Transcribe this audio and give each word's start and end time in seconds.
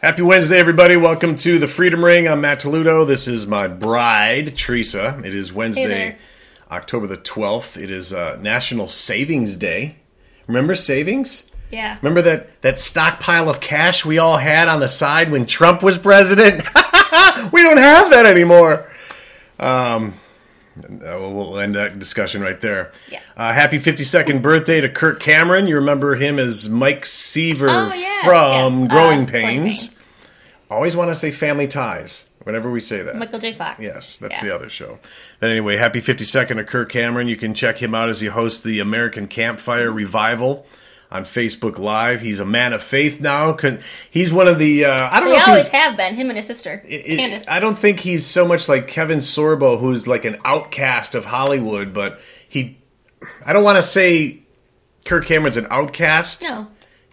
Happy 0.00 0.22
Wednesday, 0.22 0.60
everybody. 0.60 0.96
Welcome 0.96 1.34
to 1.34 1.58
the 1.58 1.66
Freedom 1.66 2.04
Ring. 2.04 2.28
I'm 2.28 2.42
Matt 2.42 2.60
Toludo. 2.60 3.04
This 3.04 3.26
is 3.26 3.48
my 3.48 3.66
bride, 3.66 4.56
Teresa. 4.56 5.20
It 5.24 5.34
is 5.34 5.52
Wednesday, 5.52 5.88
there. 5.88 6.18
October 6.70 7.08
the 7.08 7.16
12th. 7.16 7.82
It 7.82 7.90
is 7.90 8.12
uh, 8.12 8.38
National 8.40 8.86
Savings 8.86 9.56
Day. 9.56 9.96
Remember 10.46 10.76
savings? 10.76 11.42
Yeah. 11.72 11.96
Remember 12.00 12.22
that, 12.22 12.62
that 12.62 12.78
stockpile 12.78 13.48
of 13.48 13.58
cash 13.58 14.04
we 14.04 14.18
all 14.18 14.36
had 14.36 14.68
on 14.68 14.78
the 14.78 14.88
side 14.88 15.32
when 15.32 15.46
Trump 15.46 15.82
was 15.82 15.98
president? 15.98 16.62
we 17.52 17.64
don't 17.64 17.78
have 17.78 18.10
that 18.10 18.24
anymore. 18.24 18.88
Um, 19.58 20.14
we'll 20.90 21.58
end 21.58 21.74
that 21.74 21.98
discussion 21.98 22.40
right 22.42 22.60
there. 22.60 22.92
Yeah. 23.10 23.20
Uh, 23.36 23.52
happy 23.52 23.78
52nd 23.78 24.42
birthday 24.42 24.80
to 24.80 24.88
Kirk 24.88 25.20
Cameron. 25.20 25.66
You 25.66 25.76
remember 25.76 26.14
him 26.14 26.38
as 26.38 26.68
Mike 26.68 27.04
Seaver 27.06 27.68
Oh, 27.68 27.92
yes, 27.94 28.24
from 28.24 28.80
yes. 28.82 28.90
Growing 28.90 29.22
Uh, 29.22 29.26
Pains. 29.26 29.96
Always 30.70 30.94
want 30.96 31.10
to 31.10 31.16
say 31.16 31.30
Family 31.30 31.66
Ties 31.66 32.26
whenever 32.44 32.70
we 32.70 32.80
say 32.80 33.02
that. 33.02 33.16
Michael 33.16 33.38
J. 33.38 33.52
Fox. 33.54 33.80
Yes, 33.80 34.18
that's 34.18 34.36
Yeah. 34.42 34.48
the 34.48 34.54
other 34.54 34.68
show. 34.68 34.98
But 35.40 35.50
anyway, 35.50 35.76
happy 35.76 36.00
52nd 36.00 36.56
to 36.56 36.64
Kirk 36.64 36.90
Cameron. 36.90 37.26
You 37.28 37.36
can 37.36 37.54
check 37.54 37.78
him 37.82 37.94
out 37.94 38.08
as 38.10 38.20
he 38.20 38.26
hosts 38.28 38.60
the 38.60 38.80
American 38.80 39.26
Campfire 39.28 39.90
Revival 39.90 40.66
on 41.10 41.24
Facebook 41.24 41.78
Live. 41.78 42.20
He's 42.20 42.38
a 42.40 42.44
man 42.44 42.72
of 42.72 42.82
faith 42.82 43.20
now. 43.20 43.56
He's 44.10 44.32
one 44.32 44.46
of 44.48 44.58
the, 44.58 44.84
uh, 44.84 45.08
I 45.10 45.20
don't 45.20 45.30
They 45.30 45.36
know 45.36 45.42
if 45.42 45.48
always 45.48 45.68
have 45.68 45.96
been, 45.96 46.14
him 46.14 46.28
and 46.28 46.36
his 46.36 46.46
sister, 46.46 46.82
it- 46.84 47.16
Candace. 47.18 47.46
I 47.48 47.60
don't 47.60 47.76
think 47.78 48.00
he's 48.00 48.26
so 48.26 48.46
much 48.46 48.68
like 48.68 48.88
Kevin 48.88 49.18
Sorbo, 49.18 49.78
who's 49.80 50.06
like 50.06 50.24
an 50.24 50.36
outcast 50.44 51.14
of 51.14 51.24
Hollywood, 51.24 51.92
but 51.94 52.20
he. 52.48 52.76
I 53.44 53.52
don't 53.52 53.64
want 53.64 53.76
to 53.76 53.82
say 53.82 54.40
Kirk 55.04 55.24
Cameron's 55.24 55.56
an 55.56 55.66
outcast. 55.70 56.42
no. 56.42 56.66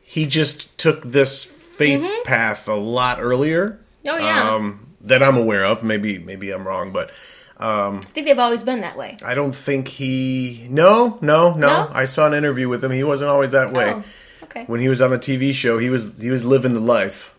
He 0.08 0.26
just 0.28 0.78
took 0.78 1.04
this 1.04 1.44
faith 1.44 2.06
path 2.26 2.68
a 2.70 2.76
lot 2.76 3.20
earlier. 3.22 3.80
Mm-hmm. 4.04 4.08
Oh, 4.10 4.18
yeah. 4.18 4.54
Um, 4.54 4.88
that 5.02 5.22
I'm 5.24 5.36
aware 5.36 5.66
of. 5.66 5.84
Maybe 5.84 6.20
maybe 6.20 6.52
I'm 6.52 6.66
wrong, 6.68 6.92
but 6.92 7.12
I 7.60 8.00
think 8.02 8.28
they've 8.28 8.40
always 8.40 8.64
been 8.64 8.82
that 8.82 8.98
way. 8.98 9.18
I 9.26 9.34
don't 9.36 9.56
think 9.56 9.88
he. 9.88 10.68
No, 10.70 11.18
no, 11.22 11.54
no. 11.54 11.68
No? 11.68 11.90
I 11.94 12.06
saw 12.06 12.28
an 12.28 12.34
interview 12.34 12.68
with 12.68 12.84
him. 12.84 12.92
He 12.92 13.04
wasn't 13.04 13.30
always 13.30 13.52
that 13.52 13.72
way. 13.72 13.94
Oh, 13.94 14.04
okay. 14.44 14.66
When 14.66 14.80
he 14.80 14.90
was 14.90 15.02
on 15.02 15.12
the 15.12 15.20
TV 15.20 15.54
show, 15.54 15.78
he 15.78 15.90
was 15.90 16.22
he 16.22 16.30
was 16.30 16.44
living 16.44 16.74
the 16.74 16.80
life. 16.80 17.32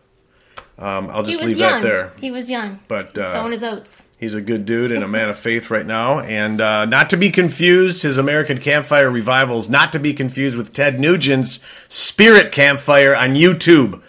Um, 0.79 1.09
I'll 1.11 1.23
just 1.23 1.43
leave 1.43 1.57
young. 1.57 1.81
that 1.81 1.83
there. 1.83 2.13
He 2.21 2.31
was 2.31 2.51
young. 2.51 2.81
But, 2.87 3.13
He's 3.15 3.25
uh, 3.25 3.33
sowing 3.33 3.53
his 3.53 3.65
oats. 3.65 4.03
He's 4.19 4.35
a 4.35 4.43
good 4.43 4.67
dude 4.67 4.93
and 4.93 5.03
a 5.03 5.09
man 5.09 5.31
of 5.31 5.39
faith 5.49 5.71
right 5.71 5.87
now. 5.87 6.21
And 6.21 6.61
uh, 6.61 6.85
not 6.85 7.09
to 7.11 7.17
be 7.17 7.31
confused, 7.31 8.03
his 8.03 8.19
American 8.19 8.59
Campfire 8.59 9.11
Revivals, 9.11 9.71
not 9.71 9.93
to 9.93 9.99
be 9.99 10.13
confused 10.13 10.55
with 10.55 10.75
Ted 10.75 11.01
Nugent's 11.01 11.61
Spirit 11.89 12.53
Campfire 12.53 13.17
on 13.17 13.35
YouTube, 13.35 14.03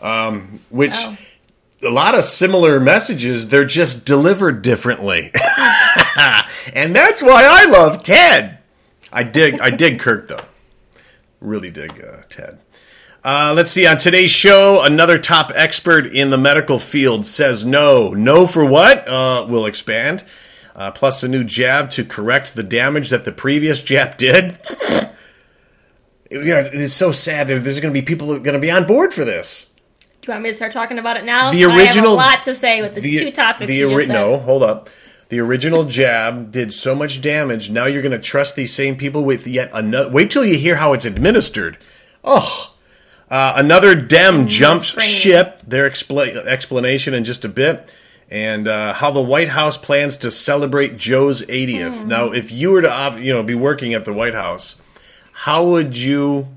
um, 0.00 0.60
which 0.70 0.94
Oh. 0.94 1.16
A 1.86 1.90
lot 1.90 2.14
of 2.14 2.24
similar 2.24 2.78
messages, 2.80 3.48
they're 3.48 3.64
just 3.64 4.04
delivered 4.04 4.62
differently. 4.62 5.30
and 6.74 6.94
that's 6.94 7.22
why 7.22 7.44
I 7.44 7.64
love 7.66 8.02
Ted. 8.02 8.58
I 9.12 9.22
dig, 9.22 9.60
I 9.60 9.70
dig 9.70 9.98
Kirk 10.00 10.28
though. 10.28 10.44
Really 11.40 11.70
dig 11.70 12.04
uh, 12.04 12.22
Ted. 12.28 12.58
Uh, 13.24 13.52
let's 13.56 13.70
see. 13.70 13.86
On 13.86 13.98
today's 13.98 14.30
show, 14.30 14.84
another 14.84 15.18
top 15.18 15.50
expert 15.54 16.06
in 16.06 16.30
the 16.30 16.38
medical 16.38 16.78
field 16.78 17.26
says 17.26 17.64
no. 17.64 18.10
No 18.14 18.46
for 18.46 18.64
what? 18.64 19.08
Uh, 19.08 19.46
we'll 19.48 19.66
expand. 19.66 20.24
Uh, 20.76 20.90
plus, 20.90 21.22
a 21.22 21.28
new 21.28 21.42
jab 21.42 21.90
to 21.90 22.04
correct 22.04 22.54
the 22.54 22.62
damage 22.62 23.10
that 23.10 23.24
the 23.24 23.32
previous 23.32 23.82
jab 23.82 24.16
did. 24.16 24.58
you 26.30 26.44
know, 26.44 26.68
it's 26.72 26.92
so 26.94 27.10
sad. 27.12 27.48
There- 27.48 27.58
There's 27.58 27.80
going 27.80 27.92
to 27.92 27.98
be 28.00 28.04
people 28.04 28.28
going 28.38 28.54
to 28.54 28.58
be 28.60 28.70
on 28.70 28.86
board 28.86 29.12
for 29.12 29.24
this. 29.24 29.66
Do 30.26 30.32
you 30.32 30.34
want 30.34 30.42
me 30.42 30.50
to 30.50 30.54
start 30.54 30.72
talking 30.72 30.98
about 30.98 31.16
it 31.16 31.24
now? 31.24 31.52
The 31.52 31.64
I 31.66 31.68
have 31.70 31.78
original- 31.78 32.14
a 32.14 32.16
lot 32.16 32.42
to 32.42 32.54
say 32.56 32.82
with 32.82 32.96
the, 32.96 33.16
two 33.16 33.30
topics 33.30 33.68
the 33.68 33.76
you 33.76 33.86
ori- 33.92 34.06
just 34.06 34.08
said. 34.08 34.12
No, 34.14 34.38
hold 34.38 34.64
up. 34.64 34.90
The 35.28 35.38
original 35.38 35.84
jab 35.84 36.50
did 36.50 36.72
so 36.72 36.96
much 36.96 37.20
damage. 37.20 37.70
Now 37.70 37.86
you're 37.86 38.02
going 38.02 38.10
to 38.10 38.18
trust 38.18 38.56
these 38.56 38.72
same 38.74 38.96
people 38.96 39.22
with 39.22 39.46
yet 39.46 39.70
another. 39.72 40.10
Wait 40.10 40.32
till 40.32 40.44
you 40.44 40.58
hear 40.58 40.74
how 40.74 40.94
it's 40.94 41.04
administered. 41.04 41.78
Oh, 42.24 42.74
uh, 43.30 43.52
another 43.54 43.94
Dem 43.94 44.48
jumps 44.48 44.90
training. 44.90 45.12
ship. 45.12 45.62
Their 45.64 45.88
expla- 45.88 46.44
explanation 46.44 47.14
in 47.14 47.22
just 47.22 47.44
a 47.44 47.48
bit, 47.48 47.94
and 48.28 48.66
uh, 48.66 48.94
how 48.94 49.12
the 49.12 49.22
White 49.22 49.48
House 49.48 49.76
plans 49.76 50.16
to 50.18 50.32
celebrate 50.32 50.96
Joe's 50.96 51.42
80th. 51.42 52.02
Hmm. 52.02 52.08
Now, 52.08 52.32
if 52.32 52.50
you 52.50 52.72
were 52.72 52.82
to, 52.82 53.16
you 53.20 53.32
know, 53.32 53.44
be 53.44 53.54
working 53.54 53.94
at 53.94 54.04
the 54.04 54.12
White 54.12 54.34
House, 54.34 54.74
how 55.32 55.62
would 55.64 55.96
you? 55.96 56.48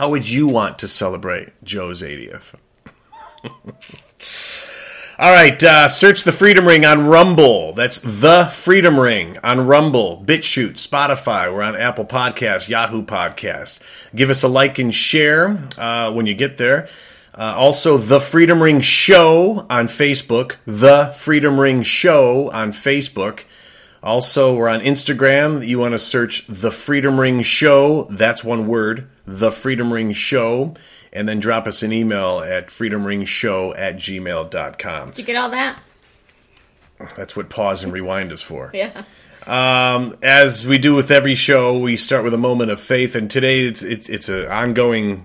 How 0.00 0.08
would 0.08 0.26
you 0.26 0.46
want 0.46 0.78
to 0.78 0.88
celebrate 0.88 1.62
Joe's 1.62 2.00
80th? 2.00 2.54
All 5.18 5.30
right, 5.30 5.62
uh, 5.62 5.88
search 5.88 6.24
the 6.24 6.32
Freedom 6.32 6.66
Ring 6.66 6.86
on 6.86 7.06
Rumble. 7.06 7.74
That's 7.74 7.98
the 7.98 8.46
Freedom 8.50 8.98
Ring 8.98 9.36
on 9.44 9.66
Rumble, 9.66 10.24
BitChute, 10.24 10.76
Spotify. 10.76 11.52
We're 11.52 11.62
on 11.62 11.76
Apple 11.76 12.06
Podcasts, 12.06 12.66
Yahoo 12.66 13.02
Podcasts. 13.02 13.78
Give 14.16 14.30
us 14.30 14.42
a 14.42 14.48
like 14.48 14.78
and 14.78 14.94
share 14.94 15.68
uh, 15.76 16.10
when 16.14 16.24
you 16.24 16.32
get 16.32 16.56
there. 16.56 16.88
Uh, 17.34 17.54
also, 17.58 17.98
the 17.98 18.20
Freedom 18.20 18.62
Ring 18.62 18.80
Show 18.80 19.66
on 19.68 19.88
Facebook. 19.88 20.56
The 20.64 21.12
Freedom 21.14 21.60
Ring 21.60 21.82
Show 21.82 22.50
on 22.52 22.72
Facebook. 22.72 23.44
Also, 24.02 24.54
we're 24.54 24.68
on 24.68 24.80
Instagram. 24.80 25.66
You 25.66 25.78
want 25.78 25.92
to 25.92 25.98
search 25.98 26.46
The 26.46 26.70
Freedom 26.70 27.20
Ring 27.20 27.42
Show. 27.42 28.04
That's 28.04 28.42
one 28.42 28.66
word, 28.66 29.08
The 29.26 29.50
Freedom 29.50 29.92
Ring 29.92 30.12
Show. 30.12 30.74
And 31.12 31.28
then 31.28 31.40
drop 31.40 31.66
us 31.66 31.82
an 31.82 31.92
email 31.92 32.38
at 32.40 32.68
freedomringshow 32.68 33.76
at 33.76 33.96
gmail.com. 33.96 35.08
Did 35.08 35.18
you 35.18 35.24
get 35.24 35.36
all 35.36 35.50
that? 35.50 35.78
That's 37.16 37.34
what 37.34 37.48
pause 37.48 37.82
and 37.82 37.92
rewind 37.92 38.32
is 38.32 38.42
for. 38.42 38.70
Yeah. 38.72 39.02
Um, 39.46 40.16
as 40.22 40.66
we 40.66 40.78
do 40.78 40.94
with 40.94 41.10
every 41.10 41.34
show, 41.34 41.78
we 41.78 41.96
start 41.96 42.24
with 42.24 42.34
a 42.34 42.38
moment 42.38 42.70
of 42.70 42.78
faith, 42.78 43.14
and 43.14 43.30
today 43.30 43.60
it's 43.66 43.82
it's 43.82 44.08
it's 44.08 44.28
an 44.28 44.46
ongoing. 44.46 45.24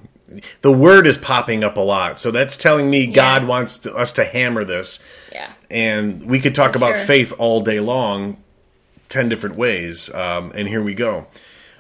The 0.62 0.72
word 0.72 1.06
is 1.06 1.18
popping 1.18 1.64
up 1.64 1.78
a 1.78 1.82
lot, 1.82 2.18
so 2.18 2.32
that's 2.32 2.58
telling 2.58 2.90
me 2.90 3.08
God 3.08 3.46
wants 3.46 3.78
to, 3.80 3.94
us 3.94 4.14
to 4.14 4.24
hammer 4.24 4.64
this. 4.64 5.00
Yeah. 5.32 5.52
And 5.70 6.24
we 6.24 6.40
could 6.40 6.56
talk 6.56 6.76
about 6.76 6.96
sure. 6.96 7.06
faith 7.06 7.34
all 7.38 7.62
day 7.62 7.80
long, 7.80 8.42
ten 9.16 9.30
different 9.30 9.56
ways. 9.56 10.14
Um, 10.14 10.52
and 10.56 10.68
here 10.68 10.84
we 10.84 10.94
go. 10.94 11.28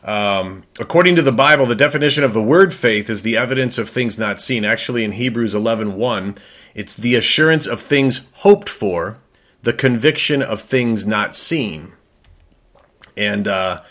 Um, 0.06 0.64
according 0.80 1.16
to 1.18 1.22
the 1.22 1.32
Bible, 1.34 1.66
the 1.66 1.76
definition 1.76 2.24
of 2.24 2.34
the 2.34 2.42
word 2.42 2.74
faith 2.74 3.10
is 3.10 3.24
the 3.24 3.36
evidence 3.38 3.78
of 3.78 3.90
things 3.90 4.18
not 4.18 4.40
seen. 4.40 4.64
Actually, 4.64 5.04
in 5.04 5.12
Hebrews 5.14 5.54
11.1, 5.54 6.38
it's 6.76 6.96
the 6.96 7.16
assurance 7.16 7.66
of 7.68 7.82
things 7.82 8.28
hoped 8.34 8.70
for, 8.70 9.18
the 9.64 9.74
conviction 9.74 10.42
of 10.44 10.62
things 10.62 11.06
not 11.08 11.36
seen. 11.36 11.92
And, 13.18 13.48
uh, 13.48 13.82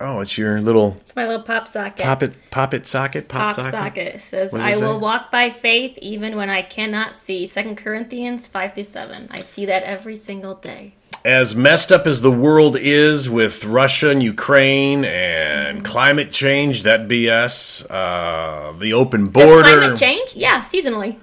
oh, 0.00 0.20
it's 0.20 0.36
your 0.36 0.60
little 0.60 0.98
It's 1.00 1.16
my 1.16 1.26
little 1.26 1.42
pop 1.42 1.66
socket. 1.68 2.04
pop 2.04 2.22
it, 2.22 2.34
pop 2.50 2.74
it 2.74 2.86
socket, 2.86 3.28
pop, 3.28 3.40
Pop 3.48 3.52
socket. 3.52 3.72
socket. 3.72 4.20
Says, 4.20 4.52
What 4.52 4.58
does 4.58 4.78
it 4.78 4.84
I 4.84 4.86
will 4.86 4.98
say? 4.98 5.02
walk 5.02 5.32
by 5.32 5.50
faith 5.50 5.96
even 6.02 6.36
when 6.36 6.50
I 6.50 6.60
cannot 6.62 7.14
see. 7.16 7.46
Second 7.46 7.76
Corinthians 7.78 8.46
5 8.46 8.74
through 8.74 8.84
7. 8.84 9.28
I 9.30 9.40
see 9.40 9.64
that 9.66 9.84
every 9.84 10.16
single 10.16 10.54
day. 10.56 10.94
As 11.24 11.56
messed 11.56 11.90
up 11.92 12.06
as 12.06 12.20
the 12.22 12.30
world 12.30 12.76
is 12.78 13.28
with 13.28 13.64
Russia 13.64 14.10
and 14.10 14.22
Ukraine 14.22 15.04
and 15.04 15.84
climate 15.84 16.30
change, 16.30 16.84
that 16.84 17.08
BS, 17.08 17.84
uh, 17.90 18.72
the 18.78 18.92
open 18.92 19.26
border, 19.26 19.62
climate 19.62 19.98
change? 19.98 20.34
Yeah, 20.34 20.60
seasonally. 20.60 21.18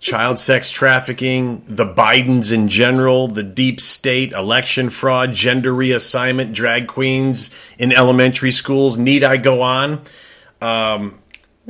child 0.00 0.38
sex 0.38 0.70
trafficking, 0.70 1.62
the 1.66 1.86
Bidens 1.86 2.52
in 2.52 2.68
general, 2.68 3.28
the 3.28 3.42
deep 3.42 3.80
state, 3.80 4.32
election 4.32 4.90
fraud, 4.90 5.32
gender 5.32 5.72
reassignment, 5.72 6.52
drag 6.52 6.86
queens 6.86 7.50
in 7.78 7.92
elementary 7.92 8.50
schools. 8.50 8.96
Need 8.96 9.24
I 9.24 9.36
go 9.36 9.62
on? 9.62 10.02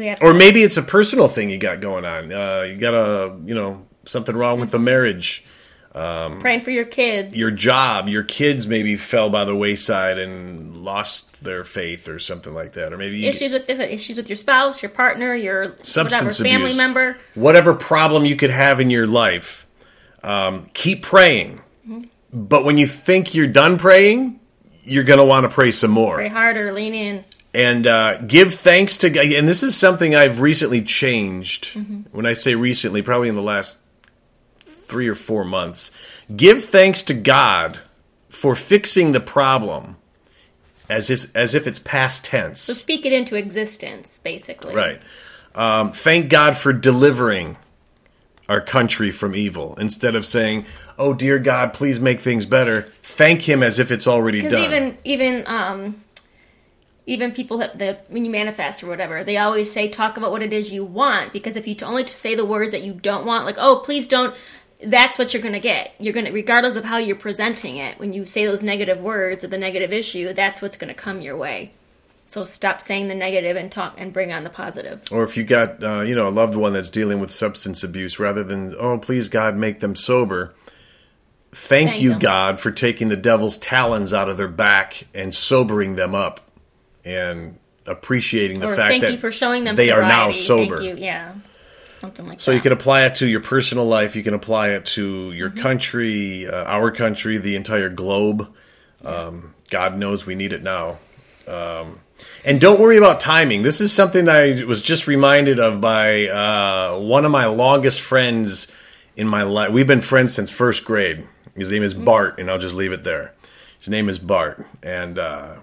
Have 0.09 0.23
Or 0.23 0.35
maybe 0.35 0.63
it's 0.63 0.77
a 0.77 0.83
personal 0.83 1.29
thing 1.29 1.51
you 1.51 1.59
got 1.59 1.81
going 1.81 2.05
on. 2.05 2.33
Uh, 2.33 2.63
you 2.69 2.77
got 2.77 2.95
a, 2.95 3.37
you 3.45 3.55
know, 3.55 3.87
something 4.05 4.37
wrong 4.37 4.61
with 4.61 4.71
the 4.71 4.79
marriage. 4.79 5.45
Praying 6.41 6.61
for 6.61 6.71
your 6.71 6.85
kids. 6.85 7.35
your 7.37 7.51
job, 7.51 8.09
your 8.09 8.23
kids 8.23 8.67
maybe 8.67 8.97
fell 8.97 9.31
by 9.31 9.45
the 9.45 9.57
wayside 9.57 10.19
and 10.19 10.77
lost 10.77 11.43
their 11.43 11.65
faith 11.65 12.07
or 12.09 12.19
something 12.19 12.53
like 12.53 12.73
that, 12.73 12.93
or 12.93 12.99
maybe 12.99 13.27
issues 13.27 13.53
with 13.53 13.67
this, 13.67 13.79
issues 13.79 14.17
with 14.19 14.29
your 14.29 14.37
spouse, 14.37 14.83
your 14.83 14.91
partner, 14.91 15.35
your 15.35 15.69
whatever 15.95 16.33
family 16.33 16.65
abuse, 16.65 16.77
member. 16.77 17.17
whatever 17.35 17.73
problem 17.75 18.25
you 18.27 18.37
could 18.37 18.51
have 18.51 18.79
in 18.81 18.91
your 18.91 19.07
life. 19.07 19.67
Um, 20.23 20.69
keep 20.75 21.03
praying, 21.03 21.61
Mm-hmm. 21.89 22.05
but 22.33 22.65
when 22.65 22.79
you 22.79 22.87
think 22.89 23.35
you're 23.35 23.47
done 23.47 23.79
praying, 23.79 24.41
you're 24.83 25.05
going 25.05 25.21
to 25.21 25.25
want 25.25 25.45
to 25.49 25.55
pray 25.55 25.71
some 25.71 25.93
more 25.93 26.17
Pray 26.17 26.29
harder, 26.29 26.73
lean 26.73 26.95
in. 26.95 27.25
and 27.55 27.87
uh, 27.87 28.19
give 28.23 28.53
thanks 28.55 28.97
to 28.99 29.09
God. 29.11 29.25
And 29.27 29.47
this 29.49 29.63
is 29.63 29.77
something 29.77 30.15
I've 30.17 30.41
recently 30.41 30.83
changed. 30.83 31.75
Mm-hmm. 31.75 32.01
When 32.11 32.27
I 32.27 32.33
say 32.33 32.55
recently, 32.57 33.03
probably 33.03 33.29
in 33.29 33.37
the 33.37 33.43
last 33.43 33.77
three 34.87 35.09
or 35.09 35.15
four 35.15 35.45
months. 35.45 35.91
Give 36.35 36.63
thanks 36.65 37.03
to 37.03 37.15
God 37.15 37.81
for 38.29 38.55
fixing 38.55 39.13
the 39.13 39.21
problem 39.21 39.97
as 40.89 41.11
is, 41.11 41.31
as 41.35 41.55
if 41.55 41.67
it's 41.67 41.79
past 41.79 42.25
tense. 42.25 42.61
So 42.61 42.73
speak 42.73 43.05
it 43.05 43.13
into 43.13 43.37
existence, 43.37 44.21
basically. 44.23 44.75
Right. 44.75 45.01
Um, 45.55 45.93
thank 45.93 46.29
God 46.29 46.57
for 46.57 46.73
delivering 46.73 47.57
our 48.49 48.61
country 48.61 49.11
from 49.11 49.35
evil 49.35 49.75
instead 49.77 50.15
of 50.15 50.25
saying, 50.25 50.67
"Oh 50.99 51.15
dear 51.15 51.39
God, 51.39 51.73
please 51.73 51.99
make 51.99 52.21
things 52.21 52.47
better." 52.47 52.83
Thank 53.03 53.43
Him 53.43 53.63
as 53.63 53.79
if 53.79 53.91
it's 53.91 54.07
already 54.07 54.39
Because 54.39 54.53
done. 54.53 54.65
even 54.65 54.99
even 55.05 55.45
um, 55.47 56.05
even 57.07 57.33
people 57.33 57.59
that 57.59 57.79
the 57.79 57.99
when 58.09 58.25
you 58.25 58.31
manifest 58.31 58.85
or 58.85 58.89
whatever, 58.89 59.25
they 59.25 59.39
always 59.39 59.73
say 59.73 59.89
talk 59.89 60.17
about 60.17 60.31
what 60.31 60.43
it 60.43 60.53
is 60.53 60.73
you 60.73 60.85
want. 60.85 61.33
Because 61.33 61.57
if 61.57 61.67
you 61.67 61.75
t- 61.75 61.85
only 61.85 62.05
to 62.05 62.15
say 62.15 62.35
the 62.35 62.45
words 62.45 62.73
that 62.73 62.83
you 62.83 62.93
don't 62.93 63.25
want, 63.25 63.47
like 63.47 63.57
oh 63.59 63.81
please 63.85 64.07
don't, 64.07 64.35
that's 64.83 65.19
what 65.19 65.33
you're 65.33 65.43
gonna 65.43 65.61
get. 65.61 65.95
You're 65.99 66.13
gonna 66.13 66.33
regardless 66.33 66.77
of 66.77 66.85
how 66.85 66.99
you're 66.99 67.17
presenting 67.17 67.77
it. 67.77 67.99
When 67.99 68.13
you 68.13 68.25
say 68.25 68.47
those 68.47 68.63
negative 68.63 69.01
words 69.01 69.45
or 69.45 69.49
the 69.49 69.59
negative 69.59 69.93
issue, 69.93 70.33
that's 70.33 70.61
what's 70.61 70.77
gonna 70.77 70.95
come 70.95 71.21
your 71.21 71.37
way. 71.37 71.73
So 72.27 72.43
stop 72.43 72.81
saying 72.81 73.07
the 73.07 73.15
negative 73.15 73.57
and 73.57 73.71
talk 73.71 73.95
and 73.97 74.13
bring 74.13 74.33
on 74.33 74.43
the 74.43 74.51
positive. 74.51 75.01
or 75.13 75.23
if 75.23 75.37
you 75.37 75.45
got 75.45 75.83
uh, 75.83 76.01
you 76.01 76.15
know 76.15 76.29
a 76.29 76.31
loved 76.31 76.57
one 76.57 76.73
that's 76.73 76.91
dealing 76.91 77.21
with 77.21 77.31
substance 77.31 77.85
abuse, 77.85 78.19
rather 78.19 78.43
than 78.43 78.75
"Oh 78.79 78.99
please 78.99 79.29
God, 79.29 79.57
make 79.57 79.81
them 79.81 79.95
sober." 79.95 80.55
Thank, 81.53 81.93
Thank 81.93 82.03
you, 82.03 82.11
them. 82.11 82.19
God, 82.19 82.61
for 82.61 82.71
taking 82.71 83.09
the 83.09 83.17
devil's 83.17 83.57
talons 83.57 84.13
out 84.13 84.29
of 84.29 84.37
their 84.37 84.49
back 84.49 85.07
and 85.15 85.35
sobering 85.35 85.97
them 85.97 86.15
up, 86.15 86.41
and 87.05 87.59
appreciating 87.87 88.61
the 88.61 88.67
or 88.69 88.77
fact 88.77 88.91
thank 88.91 89.03
that 89.03 89.13
you 89.13 89.19
for 89.19 89.31
showing 89.31 89.65
them 89.65 89.77
they 89.77 89.91
are 89.91 90.03
now 90.03 90.33
sober. 90.33 90.79
Thank 90.79 90.99
you. 90.99 91.05
Yeah. 91.05 91.35
Something 91.99 92.27
like 92.29 92.41
So 92.41 92.51
that. 92.51 92.57
you 92.57 92.63
can 92.63 92.73
apply 92.73 93.05
it 93.07 93.15
to 93.17 93.27
your 93.27 93.41
personal 93.41 93.87
life. 93.87 94.17
You 94.17 94.23
can 94.23 94.35
apply 94.35 94.71
it 94.71 94.85
to 94.87 95.33
your 95.33 95.51
Mm-hmm. 95.51 95.61
country, 95.61 96.47
uh, 96.47 96.65
our 96.65 96.91
country, 96.91 97.39
the 97.39 97.57
entire 97.57 97.89
globe. 97.89 98.49
Um, 99.05 99.55
God 99.71 99.97
knows 99.99 100.27
we 100.27 100.35
need 100.35 100.53
it 100.53 100.63
now. 100.63 100.99
Um, 101.47 102.01
and 102.45 102.61
don't 102.61 102.81
worry 102.81 102.97
about 102.97 103.21
timing. 103.21 103.63
This 103.63 103.81
is 103.81 103.93
something 103.93 104.29
I 104.29 104.65
was 104.65 104.83
just 104.83 105.07
reminded 105.07 105.59
of 105.61 105.81
by 105.81 106.27
uh, 106.29 106.99
one 106.99 107.25
of 107.25 107.31
my 107.31 107.47
longest 107.47 108.01
friends 108.01 108.67
in 109.17 109.29
my 109.29 109.43
life. 109.43 109.71
We've 109.71 109.87
been 109.87 110.01
friends 110.01 110.35
since 110.35 110.51
first 110.51 110.85
grade. 110.85 111.27
His 111.55 111.71
name 111.71 111.83
is 111.83 111.95
Mm-hmm. 111.95 112.05
Bart, 112.05 112.39
and 112.41 112.51
I'll 112.51 112.59
just 112.59 112.75
leave 112.75 112.93
it 112.93 113.05
there. 113.05 113.35
His 113.79 113.89
name 113.89 114.09
is 114.09 114.19
Bart, 114.19 114.67
and 114.83 115.19
uh, 115.19 115.57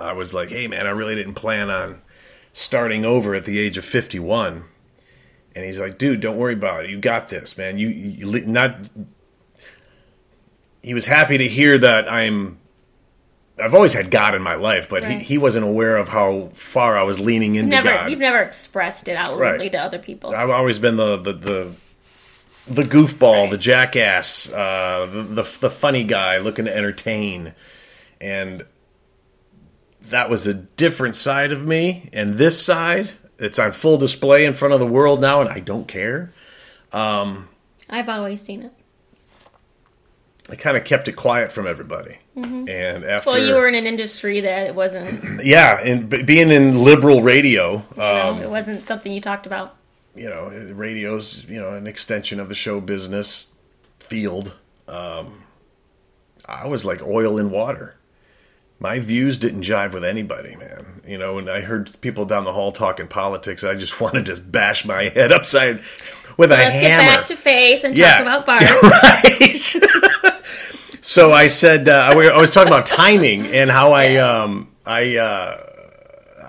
I 0.00 0.12
was 0.14 0.34
like, 0.34 0.48
"Hey, 0.48 0.66
man, 0.68 0.86
I 0.86 0.90
really 0.90 1.14
didn't 1.14 1.34
plan 1.34 1.70
on 1.70 2.00
starting 2.52 3.04
over 3.04 3.34
at 3.34 3.44
the 3.44 3.58
age 3.58 3.76
of 3.78 3.84
fifty-one." 3.84 4.64
And 5.54 5.64
he's 5.64 5.78
like, 5.80 5.98
dude, 5.98 6.20
don't 6.20 6.36
worry 6.38 6.54
about 6.54 6.84
it. 6.84 6.90
You 6.90 6.98
got 6.98 7.28
this, 7.28 7.58
man. 7.58 7.76
You, 7.78 7.88
you 7.88 8.46
not. 8.46 8.76
He 10.82 10.94
was 10.94 11.06
happy 11.06 11.38
to 11.38 11.48
hear 11.48 11.78
that 11.78 12.10
I'm. 12.10 12.58
I've 13.62 13.74
always 13.74 13.92
had 13.92 14.10
God 14.10 14.34
in 14.34 14.42
my 14.42 14.54
life, 14.54 14.88
but 14.88 15.02
Right. 15.02 15.18
he, 15.18 15.24
he 15.24 15.38
wasn't 15.38 15.66
aware 15.66 15.96
of 15.98 16.08
how 16.08 16.50
far 16.54 16.96
I 16.98 17.02
was 17.02 17.20
leaning 17.20 17.54
into 17.54 17.68
never 17.68 17.88
God. 17.90 18.10
you've 18.10 18.18
never 18.18 18.40
expressed 18.40 19.08
it 19.08 19.16
outwardly 19.16 19.46
Right. 19.64 19.72
to 19.72 19.78
other 19.78 19.98
people. 19.98 20.34
I've 20.34 20.50
always 20.50 20.78
been 20.78 20.96
the 20.96 21.18
the 21.18 21.32
the, 21.34 21.72
the 22.66 22.82
goofball, 22.82 23.50
the 23.50 23.58
jackass, 23.58 24.50
uh, 24.50 25.06
the, 25.12 25.22
the 25.22 25.58
the 25.60 25.70
funny 25.70 26.04
guy 26.04 26.38
looking 26.38 26.64
to 26.64 26.74
entertain, 26.76 27.52
and 28.20 28.64
that 30.00 30.30
was 30.30 30.46
a 30.46 30.54
different 30.54 31.14
side 31.14 31.52
of 31.52 31.64
me. 31.66 32.08
And 32.12 32.34
this 32.34 32.60
side, 32.64 33.10
it's 33.42 33.58
on 33.58 33.72
full 33.72 33.98
display 33.98 34.44
in 34.44 34.54
front 34.54 34.72
of 34.74 34.80
the 34.80 34.86
world 34.86 35.20
now, 35.20 35.40
and 35.40 35.50
I 35.50 35.60
don't 35.60 35.86
care. 35.88 36.32
I've 37.90 38.08
always 38.08 38.40
seen 38.40 38.62
it. 38.62 38.72
I 40.50 40.56
kind 40.56 40.76
of 40.76 40.84
kept 40.84 41.08
it 41.08 41.12
quiet 41.12 41.52
from 41.52 41.66
everybody. 41.66 42.18
And 42.34 43.04
after, 43.04 43.30
Mm-hmm. 43.30 43.30
Well, 43.30 43.38
you 43.46 43.54
were 43.54 43.68
in 43.68 43.74
an 43.74 43.86
industry 43.86 44.40
that 44.40 44.66
it 44.66 44.74
wasn't, 44.74 45.44
yeah, 45.44 45.80
and 45.82 46.08
b- 46.08 46.22
being 46.22 46.50
in 46.50 46.82
liberal 46.82 47.22
radio, 47.22 47.84
know, 47.96 48.30
um, 48.30 48.42
it 48.42 48.48
wasn't 48.50 48.84
something 48.86 49.12
you 49.12 49.20
talked 49.20 49.46
about. 49.46 49.76
you 50.14 50.28
know, 50.28 50.48
radio's 50.74 51.44
you 51.44 51.60
know 51.60 51.74
an 51.74 51.86
extension 51.86 52.40
of 52.40 52.48
the 52.48 52.54
show 52.54 52.80
business 52.80 53.48
field. 53.98 54.56
Um, 54.88 55.44
I 56.46 56.66
was 56.66 56.84
like 56.84 57.02
oil 57.02 57.38
in 57.38 57.50
water. 57.50 57.96
My 58.82 58.98
views 58.98 59.38
didn't 59.38 59.62
jive 59.62 59.92
with 59.92 60.04
anybody, 60.04 60.56
man. 60.56 61.02
You 61.06 61.16
know, 61.16 61.34
when 61.34 61.48
I 61.48 61.60
heard 61.60 61.90
people 62.00 62.24
down 62.24 62.42
the 62.44 62.52
hall 62.52 62.72
talking 62.72 63.06
politics, 63.06 63.62
I 63.62 63.74
just 63.76 64.00
wanted 64.00 64.26
to 64.26 64.40
bash 64.42 64.84
my 64.84 65.04
head 65.04 65.30
upside 65.30 65.76
with 66.36 66.50
a 66.50 66.56
Let's 66.56 66.74
hammer. 66.74 67.02
get 67.04 67.16
back 67.18 67.26
to 67.26 67.36
faith 67.36 67.84
and 67.84 67.96
Yeah. 67.96 68.24
talk 68.24 68.44
about 68.44 68.46
Bart. 68.82 68.82
right. 68.82 70.42
so 71.00 71.32
I 71.32 71.46
said 71.46 71.88
uh, 71.88 72.10
I 72.12 72.28
I 72.28 72.38
was 72.38 72.50
talking 72.50 72.68
about 72.72 72.86
timing 72.86 73.46
and 73.46 73.70
how 73.70 73.92
I 73.92 74.16
um 74.16 74.68
I 74.84 75.16
uh 75.16 75.66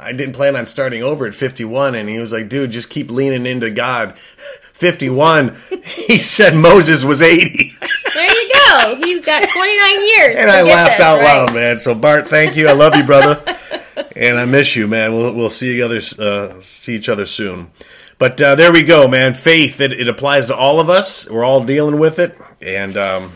I 0.04 0.12
didn't 0.12 0.34
plan 0.36 0.56
on 0.56 0.66
starting 0.66 1.02
over 1.04 1.26
at 1.26 1.34
51 1.36 1.96
and 1.96 2.08
he 2.10 2.20
was 2.20 2.32
like 2.32 2.50
dude 2.50 2.72
just 2.72 2.90
keep 2.90 3.10
leaning 3.10 3.46
into 3.46 3.70
God. 3.70 4.18
51 4.74 5.56
he 5.84 6.18
said 6.18 6.56
Moses 6.56 7.04
was 7.06 7.22
80 7.22 7.70
There 8.14 8.32
you 8.32 8.52
go. 8.54 8.96
He's 8.98 9.26
got 9.26 9.48
29 9.48 10.02
years. 10.02 10.40
and 10.40 10.50
I 10.52 10.62
laughed 10.62 10.98
this, 10.98 11.06
out 11.06 11.20
right? 11.20 11.24
loud 11.26 11.54
man. 11.54 11.78
So 11.78 11.96
Bart 11.96 12.28
thank 12.28 12.56
you. 12.58 12.68
I 12.68 12.74
love 12.74 12.96
you 12.96 13.04
brother. 13.04 13.42
And 14.16 14.38
I 14.40 14.46
miss 14.46 14.76
you 14.76 14.88
man. 14.88 15.14
We'll 15.14 15.34
we'll 15.34 15.50
see 15.50 15.78
each 15.78 15.82
other 15.82 16.02
uh, 16.20 16.60
see 16.62 16.96
each 16.96 17.10
other 17.10 17.26
soon. 17.26 17.72
But 18.20 18.40
uh, 18.42 18.56
there 18.56 18.72
we 18.72 18.84
go 18.84 19.08
man. 19.08 19.34
Faith 19.34 19.80
it, 19.82 19.92
it 19.94 20.08
applies 20.10 20.48
to 20.48 20.56
all 20.56 20.80
of 20.80 20.90
us. 20.90 21.30
We're 21.30 21.44
all 21.44 21.64
dealing 21.64 22.00
with 22.00 22.20
it. 22.20 22.36
And 22.62 22.96
um 22.98 23.32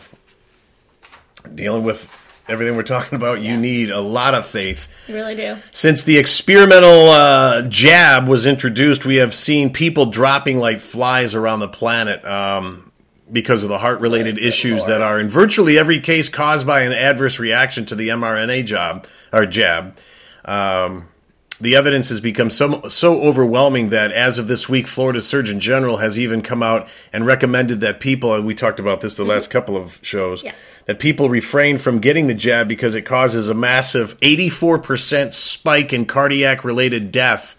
dealing 1.53 1.83
with 1.83 2.09
everything 2.49 2.75
we're 2.75 2.83
talking 2.83 3.15
about, 3.15 3.41
you 3.41 3.51
Yeah. 3.51 3.57
need 3.59 3.89
a 3.89 3.99
lot 3.99 4.33
of 4.33 4.45
faith. 4.45 4.87
You 5.07 5.15
really 5.15 5.35
do. 5.35 5.57
Since 5.71 6.03
the 6.03 6.17
experimental 6.17 7.09
uh, 7.09 7.63
jab 7.63 8.27
was 8.27 8.45
introduced, 8.45 9.05
we 9.05 9.17
have 9.17 9.33
seen 9.33 9.71
people 9.71 10.05
dropping 10.07 10.59
like 10.59 10.79
flies 10.79 11.35
around 11.35 11.59
the 11.59 11.67
planet 11.67 12.23
um, 12.25 12.91
because 13.31 13.63
of 13.63 13.69
the 13.69 13.77
heart 13.77 13.99
related 13.99 14.37
issues 14.37 14.85
that 14.85 15.01
are 15.01 15.19
in 15.19 15.27
virtually 15.29 15.77
every 15.77 15.99
case 15.99 16.29
caused 16.29 16.65
by 16.65 16.81
an 16.81 16.93
adverse 16.93 17.39
reaction 17.39 17.85
to 17.85 17.95
the 17.95 18.09
mRNA 18.09 18.65
job 18.65 19.05
or 19.33 19.45
jab. 19.45 19.97
Um, 20.45 21.09
the 21.59 21.75
evidence 21.75 22.09
has 22.09 22.19
become 22.21 22.49
so 22.51 22.83
so 22.87 23.21
overwhelming 23.23 23.89
that 23.89 24.11
as 24.11 24.37
of 24.37 24.47
this 24.47 24.69
week, 24.69 24.85
Florida 24.87 25.19
Surgeon 25.21 25.59
General 25.59 25.97
has 25.97 26.19
even 26.19 26.41
come 26.41 26.61
out 26.61 26.87
and 27.11 27.25
recommended 27.25 27.79
that 27.81 27.99
people, 27.99 28.35
and 28.35 28.45
we 28.45 28.53
talked 28.53 28.79
about 28.79 29.01
this 29.01 29.15
the 29.15 29.23
last 29.25 29.49
couple 29.49 29.75
of 29.75 29.99
shows, 30.03 30.43
Yeah. 30.43 30.53
that 30.85 30.99
people 30.99 31.29
refrain 31.29 31.77
from 31.79 31.97
getting 31.99 32.27
the 32.27 32.35
jab 32.35 32.67
because 32.67 32.93
it 32.95 33.01
causes 33.03 33.49
a 33.49 33.55
massive 33.55 34.15
84% 34.21 35.33
spike 35.33 35.93
in 35.93 36.05
cardiac 36.05 36.63
related 36.63 37.11
death 37.11 37.55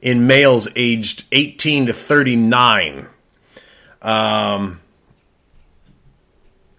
in 0.00 0.26
males 0.26 0.68
aged 0.76 1.24
18 1.32 1.86
to 1.86 1.92
39. 1.92 3.06
Um, 4.02 4.80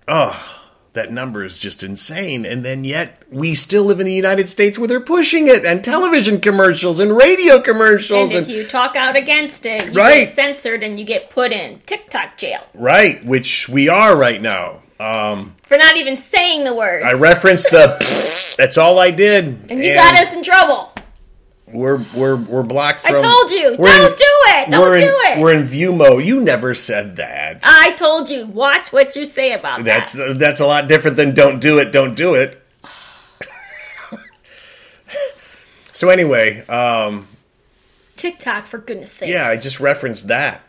oh, 0.08 0.63
that 0.94 1.12
number 1.12 1.44
is 1.44 1.58
just 1.60 1.84
insane. 1.84 2.46
And 2.46 2.64
then 2.64 2.84
yet 2.84 3.22
we 3.32 3.56
still 3.56 3.84
live 3.84 4.00
in 4.00 4.06
the 4.06 4.14
United 4.14 4.48
States 4.48 4.78
where 4.78 4.88
they're 4.88 5.00
pushing 5.00 5.48
it 5.48 5.66
and 5.66 5.84
television 5.84 6.40
commercials 6.40 7.00
and 7.00 7.16
radio 7.16 7.60
commercials 7.60 8.30
And 8.34 8.40
and, 8.40 8.48
if 8.48 8.56
you 8.56 8.64
talk 8.66 8.96
out 8.96 9.16
against 9.16 9.66
it, 9.66 9.86
you 9.94 10.00
Right. 10.00 10.26
get 10.26 10.36
censored 10.36 10.84
and 10.84 11.00
you 11.00 11.06
get 11.06 11.30
put 11.30 11.52
in 11.52 11.80
TikTok 11.86 12.38
jail 12.38 12.62
right, 12.74 13.24
which 13.26 13.68
we 13.68 13.90
are 13.90 14.16
right 14.16 14.42
now. 14.42 14.80
Um, 15.00 15.56
for 15.64 15.76
not 15.78 15.98
even 15.98 16.16
saying 16.16 16.64
the 16.64 16.74
words. 16.74 17.04
I 17.04 17.14
referenced 17.14 17.70
the. 17.72 17.98
that's 18.58 18.78
all 18.78 19.00
I 19.00 19.12
did, 19.12 19.46
and 19.70 19.84
you 19.84 19.94
got 19.96 20.14
us 20.18 20.34
in 20.36 20.44
trouble. 20.44 20.93
We're 21.74 22.04
we're 22.16 22.36
we're 22.36 22.64
blocked 22.64 23.04
I 23.06 23.12
told 23.20 23.50
you, 23.50 23.76
don't 23.78 24.12
in- 24.12 24.16
do 24.16 24.26
it. 24.48 24.70
Don't 24.70 24.98
do 24.98 25.06
in, 25.06 25.10
it. 25.10 25.40
We're 25.40 25.54
in 25.54 25.64
view 25.64 25.92
mode. 25.92 26.24
You 26.24 26.40
never 26.40 26.76
said 26.76 27.16
that. 27.16 27.62
I 27.64 27.94
told 27.94 28.30
you, 28.30 28.46
watch 28.46 28.94
what 28.94 29.16
you 29.16 29.26
say 29.26 29.54
about 29.54 29.84
That's 29.84 30.14
that. 30.14 30.26
that's 30.26 30.40
that's 30.40 30.60
a 30.60 30.68
lot 30.68 30.88
different 30.88 31.18
than 31.18 31.34
don't 31.34 31.60
do 31.60 31.80
it, 31.80 31.92
don't 31.92 32.16
do 32.16 32.36
it. 32.36 32.62
so 35.92 36.10
anyway, 36.10 36.64
um, 36.68 37.28
TikTok, 38.16 38.66
for 38.66 38.78
goodness 38.78 39.12
sake. 39.12 39.32
yeah, 39.32 39.48
I 39.48 39.58
just 39.58 39.80
referenced 39.80 40.28
that. 40.28 40.62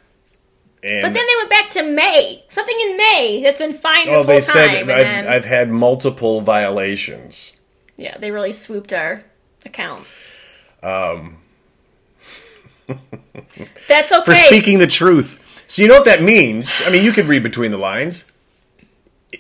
And 0.82 1.02
But 1.02 1.14
then 1.14 1.26
they 1.26 1.37
went 1.37 1.50
back 1.50 1.70
to 1.70 1.82
May. 1.82 2.44
Something 2.49 2.76
in 2.82 2.96
May 2.96 3.40
that's 3.42 3.58
been 3.58 3.75
fine 3.75 4.06
oh, 4.08 4.23
they 4.23 4.40
said. 4.40 4.70
I've, 4.70 4.87
then, 4.87 5.26
I've 5.26 5.44
had 5.44 5.70
multiple 5.70 6.40
violations. 6.42 7.52
yeah, 7.96 8.18
they 8.18 8.30
really 8.30 8.52
swooped 8.52 8.92
our 8.92 9.25
account. 9.64 10.04
Um, 10.85 11.38
That's 13.88 14.12
okay. 14.12 14.25
for 14.25 14.35
speaking 14.35 14.79
the 14.79 14.87
truth. 14.87 15.41
So 15.67 15.83
you 15.83 15.88
know 15.88 15.95
what 15.95 16.05
that 16.05 16.23
means? 16.23 16.83
I 16.87 16.91
mean, 16.91 17.05
you 17.05 17.12
can 17.12 17.26
read 17.26 17.43
between 17.43 17.71
the 17.71 17.79
lines. 17.79 18.26